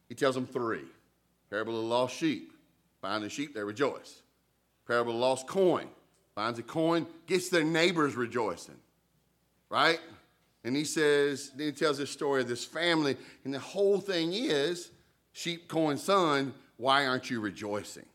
[0.07, 0.85] He tells them three
[1.49, 2.53] parable of the lost sheep.
[3.01, 4.21] Find the sheep, they rejoice.
[4.85, 5.87] Parable of the lost coin.
[6.35, 8.75] Finds a coin, gets their neighbors rejoicing.
[9.69, 9.99] Right?
[10.63, 14.33] And he says, then he tells this story of this family, and the whole thing
[14.33, 14.91] is
[15.31, 18.05] sheep, coin, son, why aren't you rejoicing?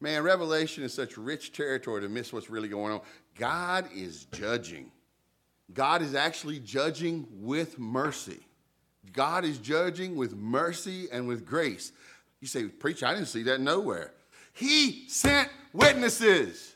[0.00, 3.00] Man, Revelation is such rich territory to miss what's really going on.
[3.36, 4.92] God is judging.
[5.74, 8.40] God is actually judging with mercy.
[9.12, 11.92] God is judging with mercy and with grace.
[12.40, 14.12] You say, Preach, I didn't see that nowhere.
[14.52, 16.74] He sent witnesses.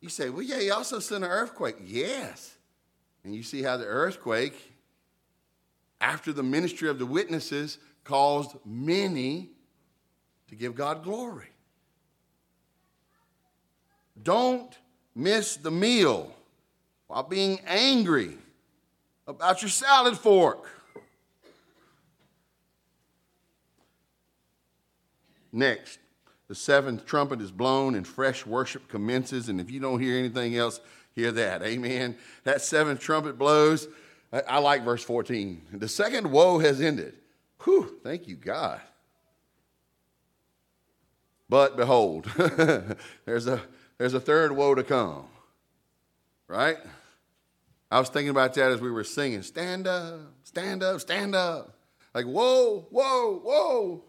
[0.00, 1.76] You say, Well, yeah, he also sent an earthquake.
[1.84, 2.56] Yes.
[3.24, 4.72] And you see how the earthquake,
[6.00, 7.78] after the ministry of the witnesses,
[8.10, 9.48] caused many
[10.48, 11.46] to give God glory.
[14.20, 14.76] Don't
[15.14, 16.34] miss the meal
[17.06, 18.36] while being angry
[19.28, 20.68] about your salad fork.
[25.52, 26.00] Next,
[26.48, 29.48] the seventh trumpet is blown and fresh worship commences.
[29.48, 30.80] And if you don't hear anything else,
[31.14, 31.62] hear that.
[31.62, 32.16] Amen.
[32.42, 33.86] That seventh trumpet blows.
[34.32, 35.62] I, like verse 14.
[35.74, 37.14] The second woe has ended.
[37.64, 38.80] Whew, thank you, God.
[41.48, 42.30] But behold,
[43.24, 43.60] there's a
[43.98, 45.26] there's a third woe to come.
[46.46, 46.78] Right?
[47.90, 49.42] I was thinking about that as we were singing.
[49.42, 51.76] Stand up, stand up, stand up.
[52.14, 54.04] Like, whoa, whoa, whoa.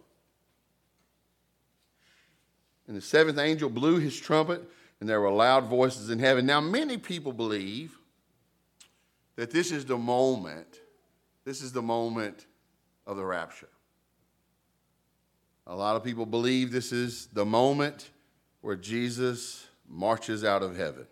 [2.88, 4.64] And the seventh angel blew his trumpet,
[5.00, 6.46] and there were loud voices in heaven.
[6.46, 7.98] Now, many people believe
[9.36, 10.80] that this is the moment,
[11.44, 12.46] this is the moment
[13.06, 13.70] of the rapture.
[15.68, 18.10] A lot of people believe this is the moment
[18.62, 21.06] where Jesus marches out of heaven.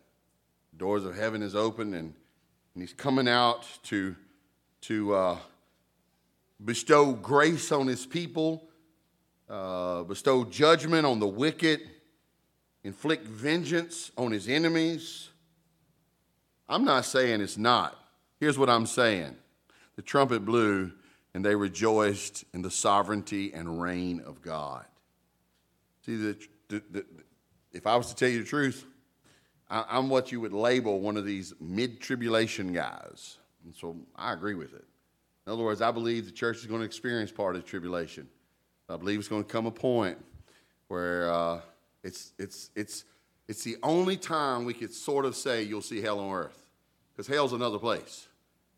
[0.77, 2.13] doors of heaven is open, and,
[2.73, 4.15] and he's coming out to,
[4.81, 5.37] to uh,
[6.63, 8.69] bestow grace on his people,
[9.49, 11.81] uh, bestow judgment on the wicked,
[12.83, 15.29] inflict vengeance on his enemies.
[16.67, 17.97] I'm not saying it's not.
[18.39, 19.35] Here's what I'm saying
[19.95, 20.91] the trumpet blew,
[21.33, 24.85] and they rejoiced in the sovereignty and reign of God.
[26.05, 26.37] See, the,
[26.69, 27.05] the, the,
[27.71, 28.85] if I was to tell you the truth,
[29.69, 33.37] I, I'm what you would label one of these mid tribulation guys.
[33.63, 34.85] And so I agree with it.
[35.45, 38.27] In other words, I believe the church is going to experience part of the tribulation.
[38.87, 40.17] I believe it's going to come a point
[40.87, 41.61] where uh,
[42.03, 43.05] it's, it's, it's,
[43.47, 46.65] it's the only time we could sort of say you'll see hell on earth.
[47.11, 48.27] Because hell's another place.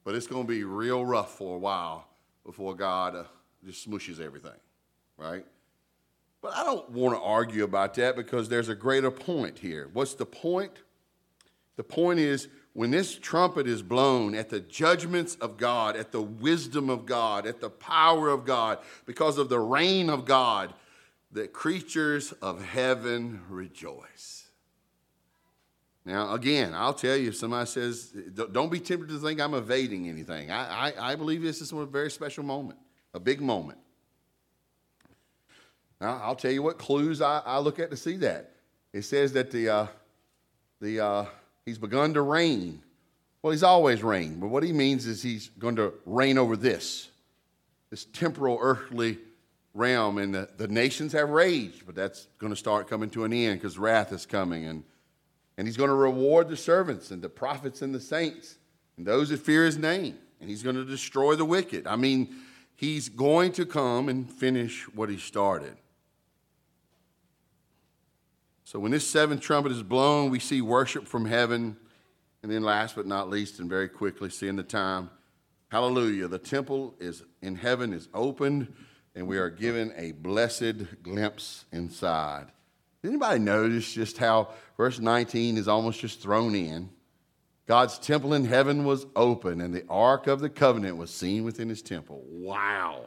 [0.03, 2.07] But it's going to be real rough for a while
[2.45, 3.23] before God uh,
[3.65, 4.51] just smooshes everything,
[5.17, 5.45] right?
[6.41, 9.89] But I don't want to argue about that because there's a greater point here.
[9.93, 10.71] What's the point?
[11.75, 16.21] The point is when this trumpet is blown at the judgments of God, at the
[16.21, 20.73] wisdom of God, at the power of God, because of the reign of God,
[21.31, 24.40] the creatures of heaven rejoice.
[26.03, 28.11] Now, again, I'll tell you, if somebody says,
[28.51, 30.49] don't be tempted to think I'm evading anything.
[30.49, 32.79] I, I, I believe this is a very special moment,
[33.13, 33.77] a big moment.
[35.99, 38.53] Now, I'll tell you what clues I, I look at to see that.
[38.93, 39.87] It says that the, uh,
[40.79, 41.25] the, uh,
[41.65, 42.81] he's begun to reign.
[43.43, 47.09] Well, he's always reigned, but what he means is he's going to reign over this,
[47.91, 49.19] this temporal earthly
[49.75, 50.17] realm.
[50.17, 53.59] And the, the nations have raged, but that's going to start coming to an end
[53.59, 54.65] because wrath is coming.
[54.65, 54.83] And,
[55.57, 58.57] and he's going to reward the servants and the prophets and the saints
[58.97, 60.17] and those that fear his name.
[60.39, 61.85] And he's going to destroy the wicked.
[61.85, 62.35] I mean,
[62.75, 65.75] he's going to come and finish what he started.
[68.63, 71.77] So when this seventh trumpet is blown, we see worship from heaven.
[72.41, 75.11] And then, last but not least, and very quickly, seeing the time,
[75.69, 78.73] hallelujah, the temple is in heaven is opened,
[79.13, 82.47] and we are given a blessed glimpse inside.
[83.03, 86.89] Anybody notice just how verse 19 is almost just thrown in?
[87.65, 91.69] God's temple in heaven was open, and the ark of the covenant was seen within
[91.69, 92.21] his temple.
[92.27, 93.05] Wow.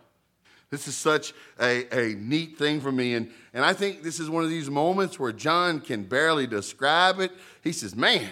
[0.70, 3.14] This is such a, a neat thing for me.
[3.14, 7.20] And, and I think this is one of these moments where John can barely describe
[7.20, 7.30] it.
[7.62, 8.28] He says, Man,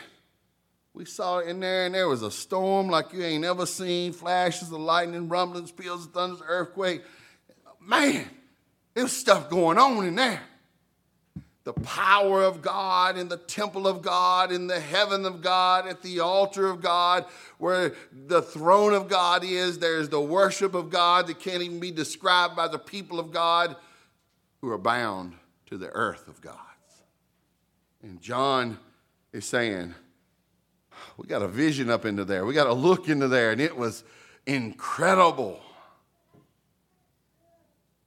[0.94, 4.12] we saw it in there, and there was a storm like you ain't ever seen
[4.12, 7.02] flashes of lightning, rumblings, peals of thunder, earthquake.
[7.80, 8.28] Man,
[8.94, 10.42] there's stuff going on in there
[11.64, 16.02] the power of God in the temple of God, in the heaven of God, at
[16.02, 17.24] the altar of God,
[17.58, 19.78] where the throne of God is.
[19.78, 23.76] There's the worship of God that can't even be described by the people of God
[24.60, 25.34] who are bound
[25.66, 26.56] to the earth of God.
[28.02, 28.78] And John
[29.32, 29.94] is saying,
[31.16, 32.44] we got a vision up into there.
[32.44, 34.02] We got a look into there, and it was
[34.46, 35.60] incredible.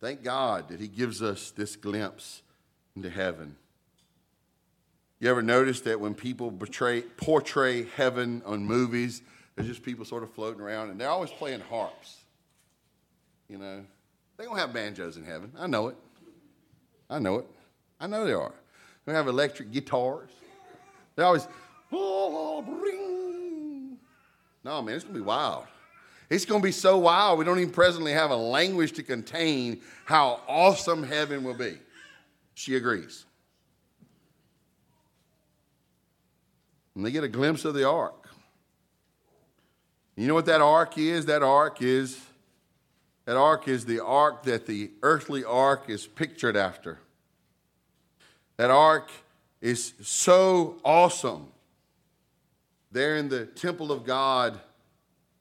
[0.02, 2.42] Thank God that He gives us this glimpse
[2.96, 3.56] into heaven.
[5.20, 6.52] You ever notice that when people
[7.18, 9.22] portray heaven on movies,
[9.56, 12.18] there's just people sort of floating around and they're always playing harps?
[13.48, 13.86] You know,
[14.38, 15.52] they don't have banjos in heaven.
[15.58, 15.96] I know it.
[17.10, 17.48] I know it.
[18.00, 18.54] I know they are.
[19.06, 20.32] They have electric guitars.
[21.16, 21.48] They're always,
[21.92, 23.98] oh, bring.
[24.64, 25.66] No, man, it's going to be wild.
[26.30, 29.82] It's going to be so wild, we don't even presently have a language to contain
[30.06, 31.78] how awesome heaven will be.
[32.56, 33.26] She agrees.
[36.96, 38.30] And they get a glimpse of the ark.
[40.16, 41.26] You know what that ark is?
[41.26, 42.20] That ark is
[43.26, 47.00] that ark is the ark that the earthly ark is pictured after.
[48.58, 49.10] That ark
[49.62, 51.48] is so awesome.
[52.92, 54.60] There in the temple of God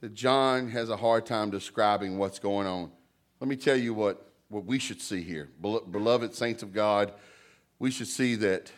[0.00, 2.90] that John has a hard time describing what's going on.
[3.38, 5.48] Let me tell you what what we should see here.
[5.60, 7.12] Beloved saints of God,
[7.80, 8.70] we should see that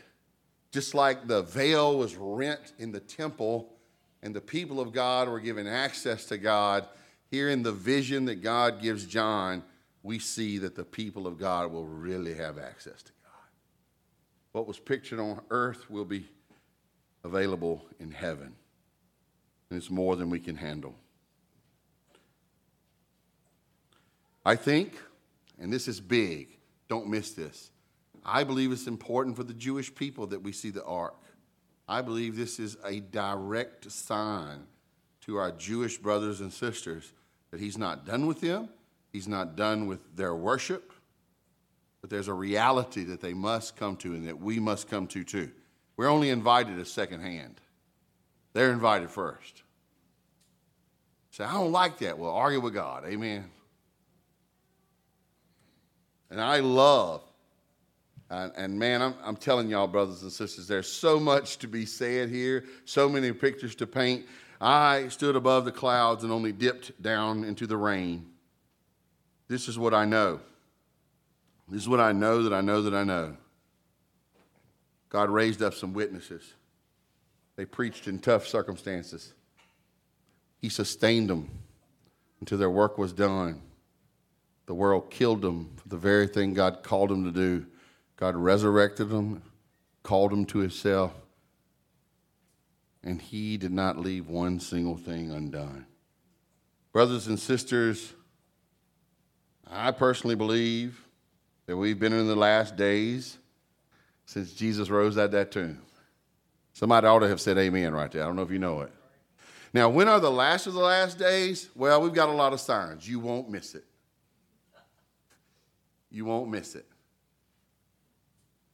[0.72, 3.74] just like the veil was rent in the temple
[4.22, 6.88] and the people of God were given access to God,
[7.30, 9.62] here in the vision that God gives John,
[10.02, 13.50] we see that the people of God will really have access to God.
[14.52, 16.26] What was pictured on earth will be
[17.22, 18.54] available in heaven,
[19.68, 20.94] and it's more than we can handle.
[24.44, 24.98] I think,
[25.58, 27.70] and this is big, don't miss this.
[28.24, 31.14] I believe it's important for the Jewish people that we see the ark.
[31.88, 34.66] I believe this is a direct sign
[35.22, 37.12] to our Jewish brothers and sisters
[37.50, 38.68] that he's not done with them,
[39.12, 40.92] he's not done with their worship,
[42.00, 45.24] but there's a reality that they must come to and that we must come to
[45.24, 45.50] too.
[45.96, 47.60] We're only invited as second hand,
[48.52, 49.62] they're invited first.
[51.30, 52.18] Say, I don't like that.
[52.18, 53.04] Well, argue with God.
[53.04, 53.50] Amen.
[56.30, 57.22] And I love,
[58.30, 61.86] and, and man, I'm, I'm telling y'all, brothers and sisters, there's so much to be
[61.86, 64.26] said here, so many pictures to paint.
[64.60, 68.26] I stood above the clouds and only dipped down into the rain.
[69.48, 70.40] This is what I know.
[71.68, 73.36] This is what I know that I know that I know.
[75.08, 76.54] God raised up some witnesses.
[77.56, 79.32] They preached in tough circumstances.
[80.60, 81.50] He sustained them
[82.40, 83.62] until their work was done.
[84.66, 87.66] The world killed him for the very thing God called him to do.
[88.16, 89.42] God resurrected him,
[90.02, 91.12] called him to Himself,
[93.02, 95.86] and He did not leave one single thing undone.
[96.92, 98.12] Brothers and sisters,
[99.68, 101.04] I personally believe
[101.66, 103.36] that we've been in the last days
[104.24, 105.82] since Jesus rose out that tomb.
[106.72, 108.22] Somebody ought to have said amen right there.
[108.22, 108.92] I don't know if you know it.
[109.72, 111.68] Now, when are the last of the last days?
[111.74, 113.08] Well, we've got a lot of signs.
[113.08, 113.84] You won't miss it.
[116.10, 116.86] You won't miss it.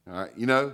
[0.07, 0.73] All right, you know,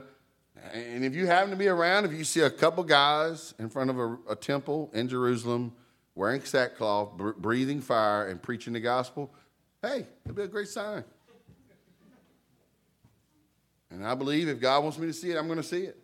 [0.74, 3.90] and if you happen to be around, if you see a couple guys in front
[3.90, 5.74] of a, a temple in Jerusalem
[6.16, 9.34] wearing sackcloth, breathing fire, and preaching the gospel,
[9.82, 11.04] hey, it'll be a great sign.
[13.92, 15.98] And I believe if God wants me to see it, I'm going to see it.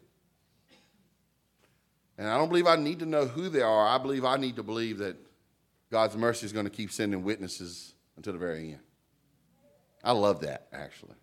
[2.17, 3.87] And I don't believe I need to know who they are.
[3.87, 5.17] I believe I need to believe that
[5.91, 8.79] God's mercy is going to keep sending witnesses until the very end.
[10.05, 11.15] I love that, actually.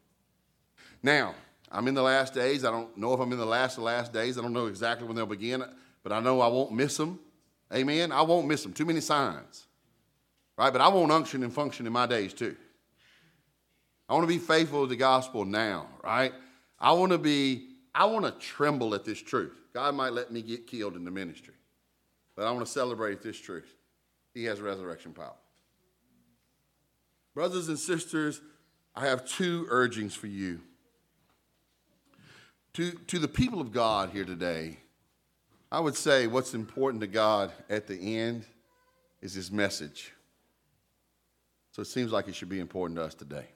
[1.03, 1.35] Now,
[1.71, 2.65] I'm in the last days.
[2.65, 4.37] I don't know if I'm in the last of last days.
[4.37, 5.65] I don't know exactly when they'll begin,
[6.03, 7.21] but I know I won't miss them.
[7.73, 8.13] Amen.
[8.13, 8.73] I won't miss them.
[8.73, 9.67] Too many signs.
[10.59, 10.71] Right?
[10.71, 12.57] But I won't unction and function in my days too.
[14.09, 16.35] I want to be faithful to the gospel now, right?
[16.79, 19.59] I want to be, I want to tremble at this truth.
[19.73, 21.55] God might let me get killed in the ministry,
[22.37, 23.75] but I want to celebrate this truth.
[24.35, 25.33] He has resurrection power.
[27.35, 28.43] Brothers and sisters,
[28.95, 30.61] I have two urgings for you.
[32.75, 34.79] To, to the people of God here today,
[35.71, 38.45] I would say what's important to God at the end
[39.21, 40.13] is his message.
[41.73, 43.47] So it seems like it should be important to us today.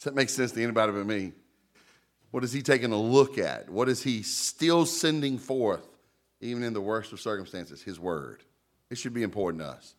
[0.00, 1.32] Does that make sense to anybody but me?
[2.30, 3.68] What is he taking a look at?
[3.68, 5.86] What is he still sending forth,
[6.40, 7.82] even in the worst of circumstances?
[7.82, 8.42] His word.
[8.88, 9.94] It should be important to us.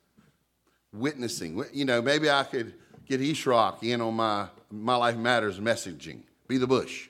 [0.94, 1.64] Witnessing.
[1.74, 2.74] You know, maybe I could
[3.08, 6.22] get East Rock in on my My Life Matters messaging.
[6.48, 7.10] Be the bush.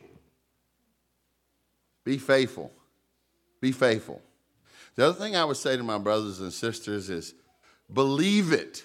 [2.03, 2.71] Be faithful.
[3.59, 4.21] Be faithful.
[4.95, 7.33] The other thing I would say to my brothers and sisters is
[7.91, 8.83] believe it.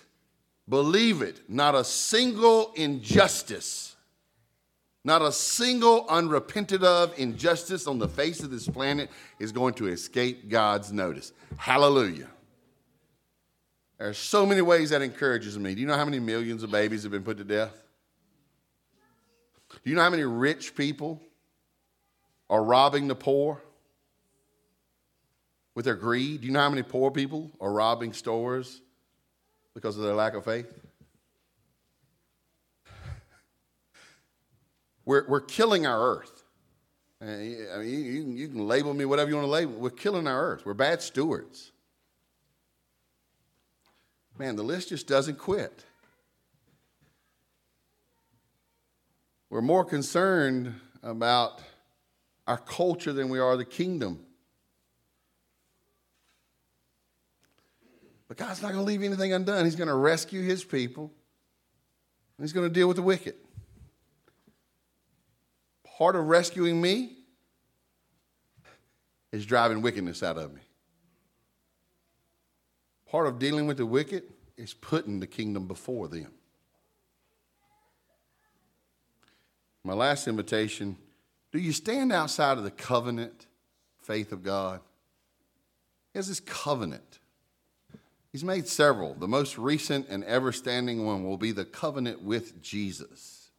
[0.68, 1.48] Believe it.
[1.48, 3.96] Not a single injustice
[5.06, 9.86] not a single unrepented of injustice on the face of this planet is going to
[9.86, 11.32] escape God's notice.
[11.56, 12.26] Hallelujah.
[13.98, 15.74] There are so many ways that encourages me.
[15.74, 17.74] Do you know how many millions of babies have been put to death?
[19.70, 21.20] Do you know how many rich people
[22.50, 23.62] are robbing the poor
[25.74, 26.42] with their greed?
[26.42, 28.80] Do you know how many poor people are robbing stores
[29.74, 30.72] because of their lack of faith?
[35.04, 36.42] We're, we're killing our earth.
[37.22, 39.72] Uh, I mean, you, you can label me whatever you want to label.
[39.72, 40.66] We're killing our earth.
[40.66, 41.72] We're bad stewards.
[44.38, 45.84] Man, the list just doesn't quit.
[49.48, 51.62] We're more concerned about
[52.46, 54.20] our culture than we are the kingdom.
[58.28, 59.64] But God's not going to leave anything undone.
[59.64, 61.12] He's going to rescue his people,
[62.36, 63.36] and He's going to deal with the wicked
[65.96, 67.16] part of rescuing me
[69.32, 70.60] is driving wickedness out of me.
[73.16, 74.24] Part of dealing with the wicked
[74.58, 76.32] is putting the kingdom before them.
[79.82, 80.98] My last invitation
[81.50, 83.46] do you stand outside of the covenant
[84.02, 84.80] faith of God?
[86.12, 87.20] He has this covenant.
[88.32, 89.14] He's made several.
[89.14, 93.50] The most recent and ever standing one will be the covenant with Jesus.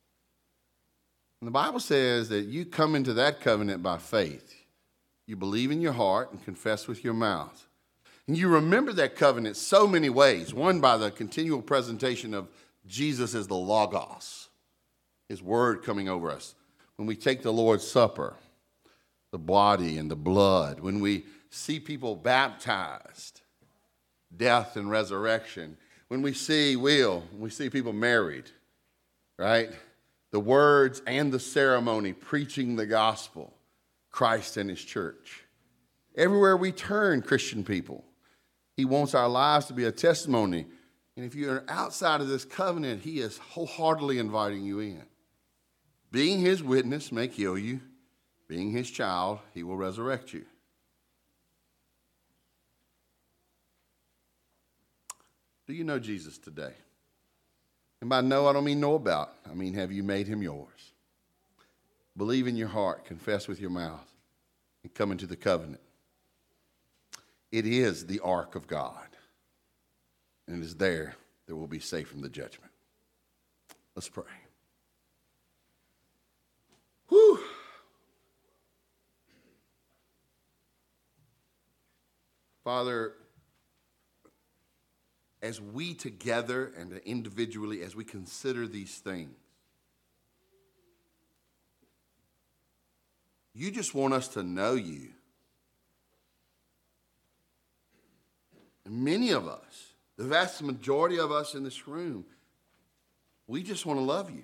[1.41, 4.53] And the Bible says that you come into that covenant by faith.
[5.25, 7.66] You believe in your heart and confess with your mouth.
[8.27, 10.53] And you remember that covenant so many ways.
[10.53, 12.49] One, by the continual presentation of
[12.85, 14.49] Jesus as the Logos,
[15.29, 16.55] his word coming over us.
[16.97, 18.35] When we take the Lord's Supper,
[19.31, 23.41] the body and the blood, when we see people baptized,
[24.35, 28.49] death and resurrection, when we see will, when we see people married,
[29.37, 29.69] right?
[30.31, 33.53] The words and the ceremony preaching the gospel,
[34.11, 35.43] Christ and his church.
[36.15, 38.03] Everywhere we turn, Christian people,
[38.77, 40.67] he wants our lives to be a testimony.
[41.15, 45.01] And if you're outside of this covenant, he is wholeheartedly inviting you in.
[46.11, 47.81] Being his witness may kill you,
[48.47, 50.45] being his child, he will resurrect you.
[55.65, 56.73] Do you know Jesus today?
[57.99, 59.33] And by know, I don't mean know about.
[59.49, 60.93] I mean, have you made him yours?
[62.15, 64.13] Believe in your heart, confess with your mouth,
[64.83, 65.81] and come into the covenant.
[67.51, 69.07] It is the ark of God,
[70.47, 71.15] and it is there
[71.47, 72.71] that we'll be safe from the judgment.
[73.95, 74.23] Let's pray.
[77.09, 77.39] Whew.
[82.63, 83.13] Father,
[85.41, 89.37] as we together and individually, as we consider these things,
[93.53, 95.11] you just want us to know you.
[98.89, 102.25] Many of us, the vast majority of us in this room,
[103.47, 104.43] we just want to love you.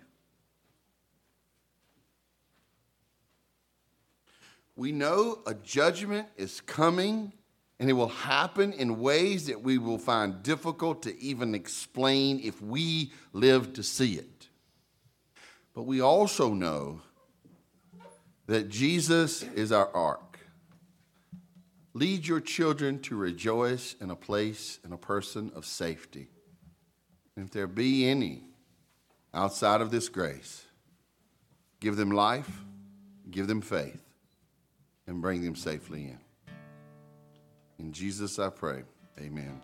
[4.76, 7.34] We know a judgment is coming
[7.80, 12.62] and it will happen in ways that we will find difficult to even explain if
[12.62, 14.48] we live to see it.
[15.74, 17.02] But we also know
[18.48, 20.23] that Jesus is our ark.
[21.94, 26.28] Lead your children to rejoice in a place and a person of safety.
[27.38, 28.44] If there be any
[29.34, 30.66] outside of this grace,
[31.80, 32.50] give them life,
[33.30, 34.02] give them faith,
[35.06, 36.20] and bring them safely in.
[37.78, 38.84] In Jesus I pray.
[39.20, 39.62] Amen.